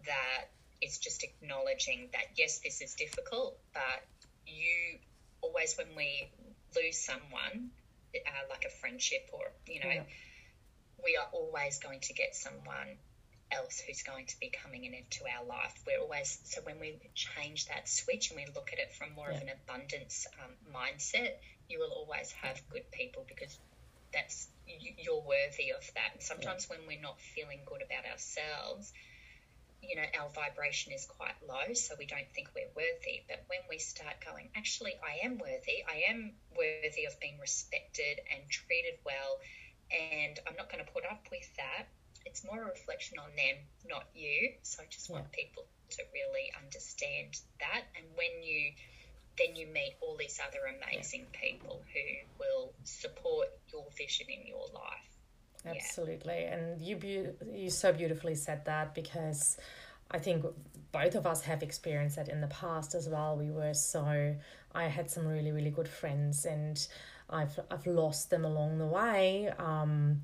that. 0.07 0.49
It's 0.81 0.99
just 0.99 1.23
acknowledging 1.23 2.09
that 2.13 2.37
yes, 2.37 2.59
this 2.59 2.81
is 2.81 2.95
difficult, 2.95 3.57
but 3.73 4.03
you 4.47 4.99
always 5.41 5.77
when 5.79 5.95
we 5.97 6.29
lose 6.75 6.99
someone, 6.99 7.71
uh, 8.15 8.47
like 8.51 8.65
a 8.67 8.71
friendship 8.71 9.29
or 9.33 9.53
you 9.67 9.81
know, 9.81 9.91
yeah. 9.91 10.03
we 11.05 11.17
are 11.17 11.29
always 11.33 11.79
going 11.79 12.01
to 12.01 12.15
get 12.15 12.35
someone 12.35 12.99
else 13.53 13.81
who's 13.81 14.03
going 14.03 14.27
to 14.27 14.41
be 14.41 14.51
coming 14.51 14.85
in 14.85 14.95
into 14.95 15.25
our 15.27 15.45
life. 15.45 15.75
We're 15.87 16.01
always 16.01 16.39
so 16.45 16.61
when 16.63 16.81
we 16.81 16.99
change 17.15 17.67
that 17.67 17.89
switch 17.89 18.31
and 18.31 18.39
we 18.39 18.47
look 18.55 18.71
at 18.73 18.79
it 18.79 18.93
from 18.93 19.13
more 19.15 19.29
yeah. 19.31 19.37
of 19.37 19.43
an 19.43 19.51
abundance 19.51 20.27
um, 20.43 20.53
mindset, 20.75 21.37
you 21.69 21.79
will 21.79 21.93
always 21.93 22.33
have 22.43 22.61
good 22.71 22.91
people 22.91 23.25
because 23.29 23.59
that's 24.13 24.49
you're 24.67 25.23
worthy 25.23 25.73
of 25.77 25.85
that. 25.95 26.15
And 26.15 26.23
sometimes 26.23 26.69
yeah. 26.69 26.77
when 26.77 26.87
we're 26.87 27.03
not 27.03 27.21
feeling 27.21 27.61
good 27.67 27.83
about 27.83 28.11
ourselves, 28.11 28.93
you 29.83 29.97
know, 29.97 30.07
our 30.21 30.31
vibration 30.31 30.93
is 30.93 31.07
quite 31.07 31.35
low, 31.47 31.75
so 31.75 31.95
we 31.99 32.07
don't 32.07 32.31
think 32.35 32.49
we're 32.55 32.71
worthy. 32.77 33.27
But 33.27 33.45
when 33.49 33.61
we 33.69 33.79
start 33.79 34.15
going, 34.25 34.49
actually, 34.55 34.95
I 35.03 35.27
am 35.27 35.39
worthy, 35.39 35.83
I 35.89 36.09
am 36.09 36.33
worthy 36.57 37.05
of 37.07 37.19
being 37.19 37.39
respected 37.41 38.21
and 38.31 38.49
treated 38.49 39.03
well, 39.05 39.41
and 39.91 40.39
I'm 40.47 40.55
not 40.57 40.71
going 40.71 40.85
to 40.85 40.91
put 40.93 41.05
up 41.05 41.27
with 41.31 41.49
that 41.57 41.91
it's 42.25 42.45
more 42.45 42.63
a 42.63 42.67
reflection 42.67 43.19
on 43.19 43.31
them, 43.37 43.57
not 43.89 44.05
you. 44.15 44.53
So 44.63 44.83
I 44.83 44.87
just 44.91 45.11
want 45.11 45.31
people 45.33 45.65
to 45.91 46.03
really 46.13 46.51
understand 46.63 47.41
that. 47.61 47.83
And 47.97 48.07
when 48.17 48.43
you 48.43 48.73
then 49.39 49.57
you 49.57 49.67
meet 49.73 49.97
all 50.03 50.17
these 50.19 50.39
other 50.47 50.59
amazing 50.77 51.27
yeah. 51.33 51.41
people 51.41 51.83
who 51.93 52.45
will 52.45 52.73
support 52.85 53.49
your 53.73 53.85
vision 53.97 54.27
in 54.29 54.47
your 54.47 54.67
life. 54.75 55.13
Absolutely, 55.65 56.41
yeah. 56.41 56.55
and 56.55 56.83
you 56.83 56.97
be- 56.97 57.29
you 57.51 57.71
so 57.71 57.93
beautifully 57.93 58.35
said 58.35 58.65
that 58.65 58.95
because 58.95 59.57
I 60.11 60.19
think 60.19 60.45
both 60.91 61.15
of 61.15 61.27
us 61.27 61.43
have 61.43 61.63
experienced 61.63 62.17
that 62.17 62.29
in 62.29 62.41
the 62.41 62.49
past 62.49 62.95
as 62.95 63.09
well. 63.09 63.37
We 63.37 63.51
were 63.51 63.75
so 63.75 64.37
I 64.75 64.85
had 64.85 65.11
some 65.11 65.27
really 65.27 65.53
really 65.53 65.71
good 65.71 65.89
friends 65.89 66.45
and 66.45 66.87
I've 67.31 67.59
I've 67.71 67.87
lost 67.87 68.31
them 68.31 68.45
along 68.45 68.79
the 68.79 68.87
way. 68.87 69.51
Um, 69.59 70.23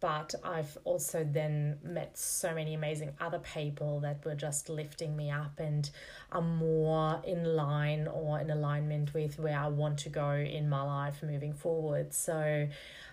but 0.00 0.34
I've 0.44 0.76
also 0.84 1.24
then 1.24 1.78
met 1.82 2.18
so 2.18 2.54
many 2.54 2.74
amazing 2.74 3.12
other 3.20 3.38
people 3.38 4.00
that 4.00 4.24
were 4.24 4.34
just 4.34 4.68
lifting 4.68 5.16
me 5.16 5.30
up 5.30 5.58
and 5.58 5.88
are 6.32 6.42
more 6.42 7.22
in 7.26 7.44
line 7.56 8.06
or 8.06 8.38
in 8.38 8.50
alignment 8.50 9.14
with 9.14 9.38
where 9.38 9.58
I 9.58 9.68
want 9.68 9.98
to 10.00 10.08
go 10.10 10.30
in 10.32 10.68
my 10.68 10.82
life 10.82 11.22
moving 11.22 11.54
forward. 11.54 12.12
So, 12.12 12.68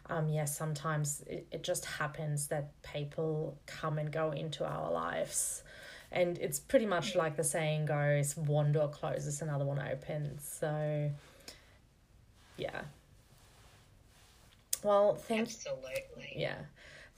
um, 0.09 0.27
yes, 0.27 0.35
yeah, 0.35 0.45
sometimes 0.45 1.23
it, 1.27 1.47
it 1.51 1.63
just 1.63 1.85
happens 1.85 2.47
that 2.47 2.71
people 2.83 3.57
come 3.65 3.97
and 3.97 4.11
go 4.11 4.31
into 4.31 4.65
our 4.65 4.91
lives. 4.91 5.63
And 6.11 6.37
it's 6.37 6.59
pretty 6.59 6.85
much 6.85 7.15
like 7.15 7.37
the 7.37 7.43
saying 7.43 7.85
goes 7.85 8.35
one 8.37 8.71
door 8.73 8.89
closes, 8.89 9.41
another 9.41 9.65
one 9.65 9.79
opens. 9.79 10.43
So, 10.59 11.09
yeah, 12.57 12.81
well, 14.83 15.15
thanks. 15.15 15.55
Absolutely. 15.55 16.33
Yeah. 16.35 16.55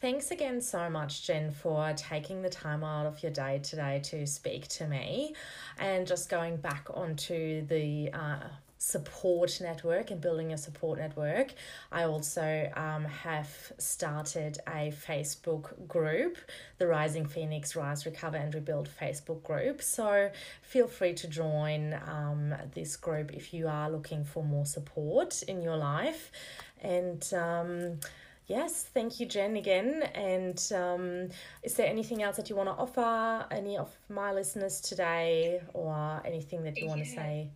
Thanks 0.06 0.30
again 0.30 0.62
so 0.62 0.88
much, 0.88 1.26
Jen, 1.26 1.50
for 1.50 1.92
taking 1.98 2.44
the 2.44 2.50
time 2.50 2.84
out 2.84 3.08
of 3.08 3.24
your 3.24 3.32
day 3.32 3.60
today 3.64 4.00
to 4.04 4.28
speak 4.28 4.68
to 4.68 4.86
me 4.86 5.34
and 5.80 6.06
just 6.06 6.30
going 6.30 6.58
back 6.58 6.86
onto 6.94 7.66
the 7.66 8.12
uh, 8.14 8.38
support 8.78 9.60
network 9.60 10.12
and 10.12 10.22
building 10.22 10.54
a 10.54 10.60
support 10.60 11.00
network. 11.00 11.56
I 11.92 12.04
also 12.04 12.72
um, 12.76 13.06
have 13.06 13.50
started 13.80 14.60
a 14.68 14.94
Facebook 15.08 15.88
group, 15.88 16.38
the 16.78 16.86
Rising 16.86 17.26
Phoenix 17.26 17.76
Rise, 17.76 18.06
Recover 18.06 18.38
and 18.38 18.54
Rebuild 18.54 18.88
Facebook 18.88 19.42
group. 19.42 19.82
So 19.82 20.30
feel 20.62 20.86
free 20.86 21.16
to 21.16 21.28
join 21.28 22.00
um, 22.08 22.54
this 22.76 22.96
group 22.96 23.34
if 23.34 23.56
you 23.56 23.68
are 23.68 23.90
looking 23.90 24.24
for 24.24 24.44
more 24.44 24.68
support 24.68 25.42
in 25.42 25.64
your 25.64 25.78
life. 25.78 26.32
And 26.80 27.28
um, 27.34 28.00
yes, 28.48 28.84
thank 28.84 29.20
you, 29.20 29.26
Jen, 29.26 29.58
again. 29.58 30.04
And 30.14 30.60
um, 30.74 31.30
is 31.64 31.76
there 31.76 31.88
anything 31.88 32.24
else 32.24 32.38
that 32.38 32.50
you 32.50 32.56
want 32.56 32.70
to 32.70 32.74
offer 32.74 33.46
any 33.52 33.78
of 33.78 33.96
my 34.10 34.32
listeners 34.32 34.82
today 34.82 35.62
or 35.74 36.22
anything 36.26 36.64
that 36.64 36.78
you 36.78 36.84
yeah. 36.84 36.90
want 36.90 37.04
to 37.04 37.10
say? 37.10 37.50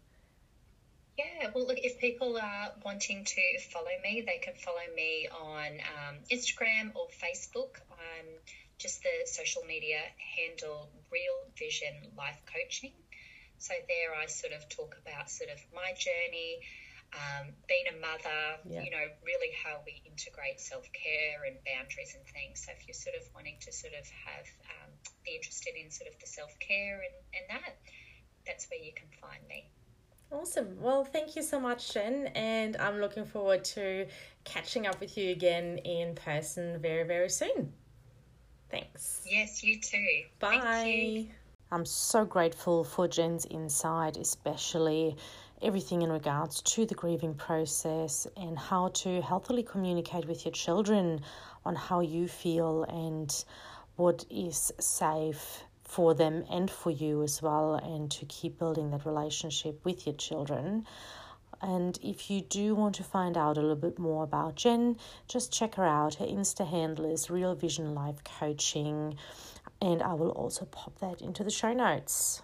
Yeah, 1.17 1.49
well, 1.53 1.67
look, 1.67 1.79
if 1.79 1.99
people 1.99 2.37
are 2.37 2.71
wanting 2.85 3.25
to 3.25 3.41
follow 3.73 3.91
me, 4.03 4.23
they 4.25 4.37
can 4.37 4.53
follow 4.55 4.87
me 4.95 5.27
on 5.29 5.67
um, 5.97 6.15
Instagram 6.31 6.95
or 6.95 7.07
Facebook. 7.09 7.81
I'm 7.91 8.25
just 8.77 9.03
the 9.03 9.25
social 9.25 9.63
media 9.67 9.99
handle 10.37 10.89
Real 11.11 11.51
Vision 11.57 11.93
Life 12.17 12.39
Coaching. 12.45 12.93
So 13.57 13.73
there 13.89 14.15
I 14.15 14.27
sort 14.27 14.53
of 14.53 14.69
talk 14.69 14.95
about 15.05 15.29
sort 15.29 15.49
of 15.49 15.59
my 15.75 15.91
journey, 15.97 16.59
um, 17.13 17.49
being 17.67 17.87
a 17.89 17.97
mother, 17.99 18.41
yeah. 18.65 18.83
you 18.83 18.91
know, 18.91 19.05
really 19.25 19.51
how 19.63 19.81
we 19.85 20.01
integrate 20.05 20.59
self 20.59 20.85
care 20.93 21.45
and 21.47 21.57
boundaries 21.65 22.15
and 22.15 22.25
things. 22.27 22.65
So 22.65 22.71
if 22.77 22.87
you're 22.87 22.97
sort 22.97 23.15
of 23.15 23.23
wanting 23.33 23.57
to 23.61 23.71
sort 23.71 23.93
of 23.93 24.05
have, 24.25 24.47
um, 24.69 24.91
be 25.25 25.35
interested 25.35 25.73
in 25.73 25.89
sort 25.89 26.09
of 26.09 26.19
the 26.19 26.27
self 26.27 26.53
care 26.59 27.01
and, 27.01 27.15
and 27.33 27.45
that, 27.49 27.77
that's 28.45 28.67
where 28.69 28.81
you 28.81 28.93
can 28.93 29.07
find 29.21 29.41
me. 29.47 29.69
Awesome. 30.31 30.79
Well, 30.79 31.03
thank 31.03 31.35
you 31.35 31.41
so 31.41 31.59
much, 31.59 31.93
Jen. 31.93 32.27
And 32.35 32.77
I'm 32.77 32.99
looking 32.99 33.25
forward 33.25 33.63
to 33.75 34.05
catching 34.43 34.85
up 34.85 34.99
with 34.99 35.17
you 35.17 35.31
again 35.31 35.79
in 35.79 36.13
person 36.13 36.79
very, 36.79 37.03
very 37.03 37.29
soon. 37.29 37.73
Thanks. 38.69 39.25
Yes, 39.27 39.63
you 39.63 39.79
too. 39.79 40.23
Bye. 40.39 40.85
You. 40.85 41.27
I'm 41.71 41.85
so 41.85 42.25
grateful 42.25 42.83
for 42.83 43.07
Jen's 43.07 43.45
insight, 43.45 44.17
especially 44.17 45.15
everything 45.61 46.01
in 46.01 46.11
regards 46.11 46.61
to 46.61 46.85
the 46.85 46.95
grieving 46.95 47.33
process 47.33 48.27
and 48.37 48.57
how 48.57 48.89
to 48.89 49.21
healthily 49.21 49.63
communicate 49.63 50.25
with 50.25 50.45
your 50.45 50.51
children 50.53 51.21
on 51.65 51.75
how 51.75 51.99
you 51.99 52.27
feel 52.27 52.83
and 52.83 53.43
what 53.95 54.25
is 54.29 54.71
safe 54.79 55.63
for 55.83 56.13
them 56.13 56.45
and 56.49 56.69
for 56.69 56.91
you 56.91 57.23
as 57.23 57.41
well, 57.41 57.73
and 57.73 58.11
to 58.11 58.25
keep 58.27 58.59
building 58.59 58.91
that 58.91 59.05
relationship 59.05 59.83
with 59.83 60.05
your 60.05 60.15
children. 60.15 60.85
And 61.61 61.99
if 62.01 62.29
you 62.29 62.41
do 62.41 62.75
want 62.75 62.95
to 62.95 63.03
find 63.03 63.35
out 63.35 63.57
a 63.57 63.61
little 63.61 63.75
bit 63.75 63.99
more 63.99 64.23
about 64.23 64.55
Jen, 64.55 64.97
just 65.27 65.51
check 65.51 65.75
her 65.75 65.85
out. 65.85 66.15
Her 66.15 66.25
Insta 66.25 66.65
handle 66.65 67.11
is 67.11 67.29
Real 67.29 67.55
Vision 67.55 67.93
Life 67.93 68.23
Coaching, 68.23 69.17
and 69.81 70.01
I 70.01 70.13
will 70.13 70.29
also 70.29 70.65
pop 70.65 70.97
that 70.99 71.21
into 71.21 71.43
the 71.43 71.49
show 71.49 71.73
notes. 71.73 72.41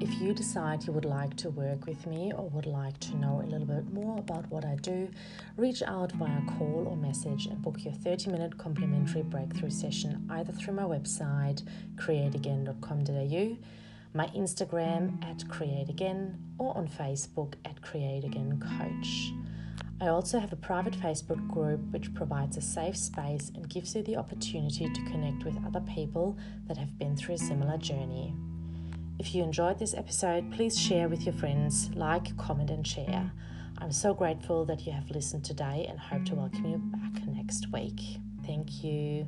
If 0.00 0.20
you 0.20 0.32
decide 0.32 0.86
you 0.86 0.92
would 0.92 1.04
like 1.04 1.36
to 1.38 1.50
work 1.50 1.86
with 1.86 2.06
me 2.06 2.32
or 2.32 2.48
would 2.50 2.66
like 2.66 3.00
to 3.00 3.16
know 3.16 3.42
a 3.44 3.46
little 3.46 3.66
bit 3.66 3.92
more 3.92 4.16
about 4.18 4.48
what 4.48 4.64
I 4.64 4.76
do, 4.76 5.08
reach 5.56 5.82
out 5.82 6.12
via 6.12 6.40
call 6.56 6.86
or 6.88 6.96
message 6.96 7.46
and 7.46 7.60
book 7.60 7.82
your 7.84 7.94
30 7.94 8.30
minute 8.30 8.58
complimentary 8.58 9.22
breakthrough 9.22 9.70
session 9.70 10.24
either 10.30 10.52
through 10.52 10.74
my 10.74 10.84
website, 10.84 11.64
createagain.com.au, 11.96 13.56
my 14.14 14.26
Instagram 14.28 15.24
at 15.24 15.38
createagain, 15.48 16.36
or 16.58 16.76
on 16.76 16.86
Facebook 16.86 17.54
at 17.64 17.82
createagaincoach. 17.82 19.36
I 20.00 20.08
also 20.08 20.38
have 20.38 20.52
a 20.52 20.56
private 20.56 20.94
Facebook 20.94 21.44
group 21.48 21.80
which 21.90 22.14
provides 22.14 22.56
a 22.56 22.60
safe 22.60 22.96
space 22.96 23.50
and 23.52 23.68
gives 23.68 23.96
you 23.96 24.04
the 24.04 24.16
opportunity 24.16 24.88
to 24.88 25.04
connect 25.10 25.44
with 25.44 25.58
other 25.66 25.80
people 25.80 26.38
that 26.68 26.76
have 26.76 26.96
been 27.00 27.16
through 27.16 27.34
a 27.34 27.38
similar 27.38 27.78
journey. 27.78 28.32
If 29.18 29.34
you 29.34 29.42
enjoyed 29.42 29.80
this 29.80 29.94
episode, 29.94 30.52
please 30.52 30.78
share 30.78 31.08
with 31.08 31.24
your 31.24 31.34
friends, 31.34 31.90
like, 31.94 32.36
comment, 32.36 32.70
and 32.70 32.86
share. 32.86 33.32
I'm 33.78 33.90
so 33.90 34.14
grateful 34.14 34.64
that 34.66 34.86
you 34.86 34.92
have 34.92 35.10
listened 35.10 35.44
today 35.44 35.86
and 35.88 35.98
hope 35.98 36.24
to 36.26 36.36
welcome 36.36 36.64
you 36.64 36.78
back 36.78 37.26
next 37.26 37.72
week. 37.72 38.00
Thank 38.46 38.84
you. 38.84 39.26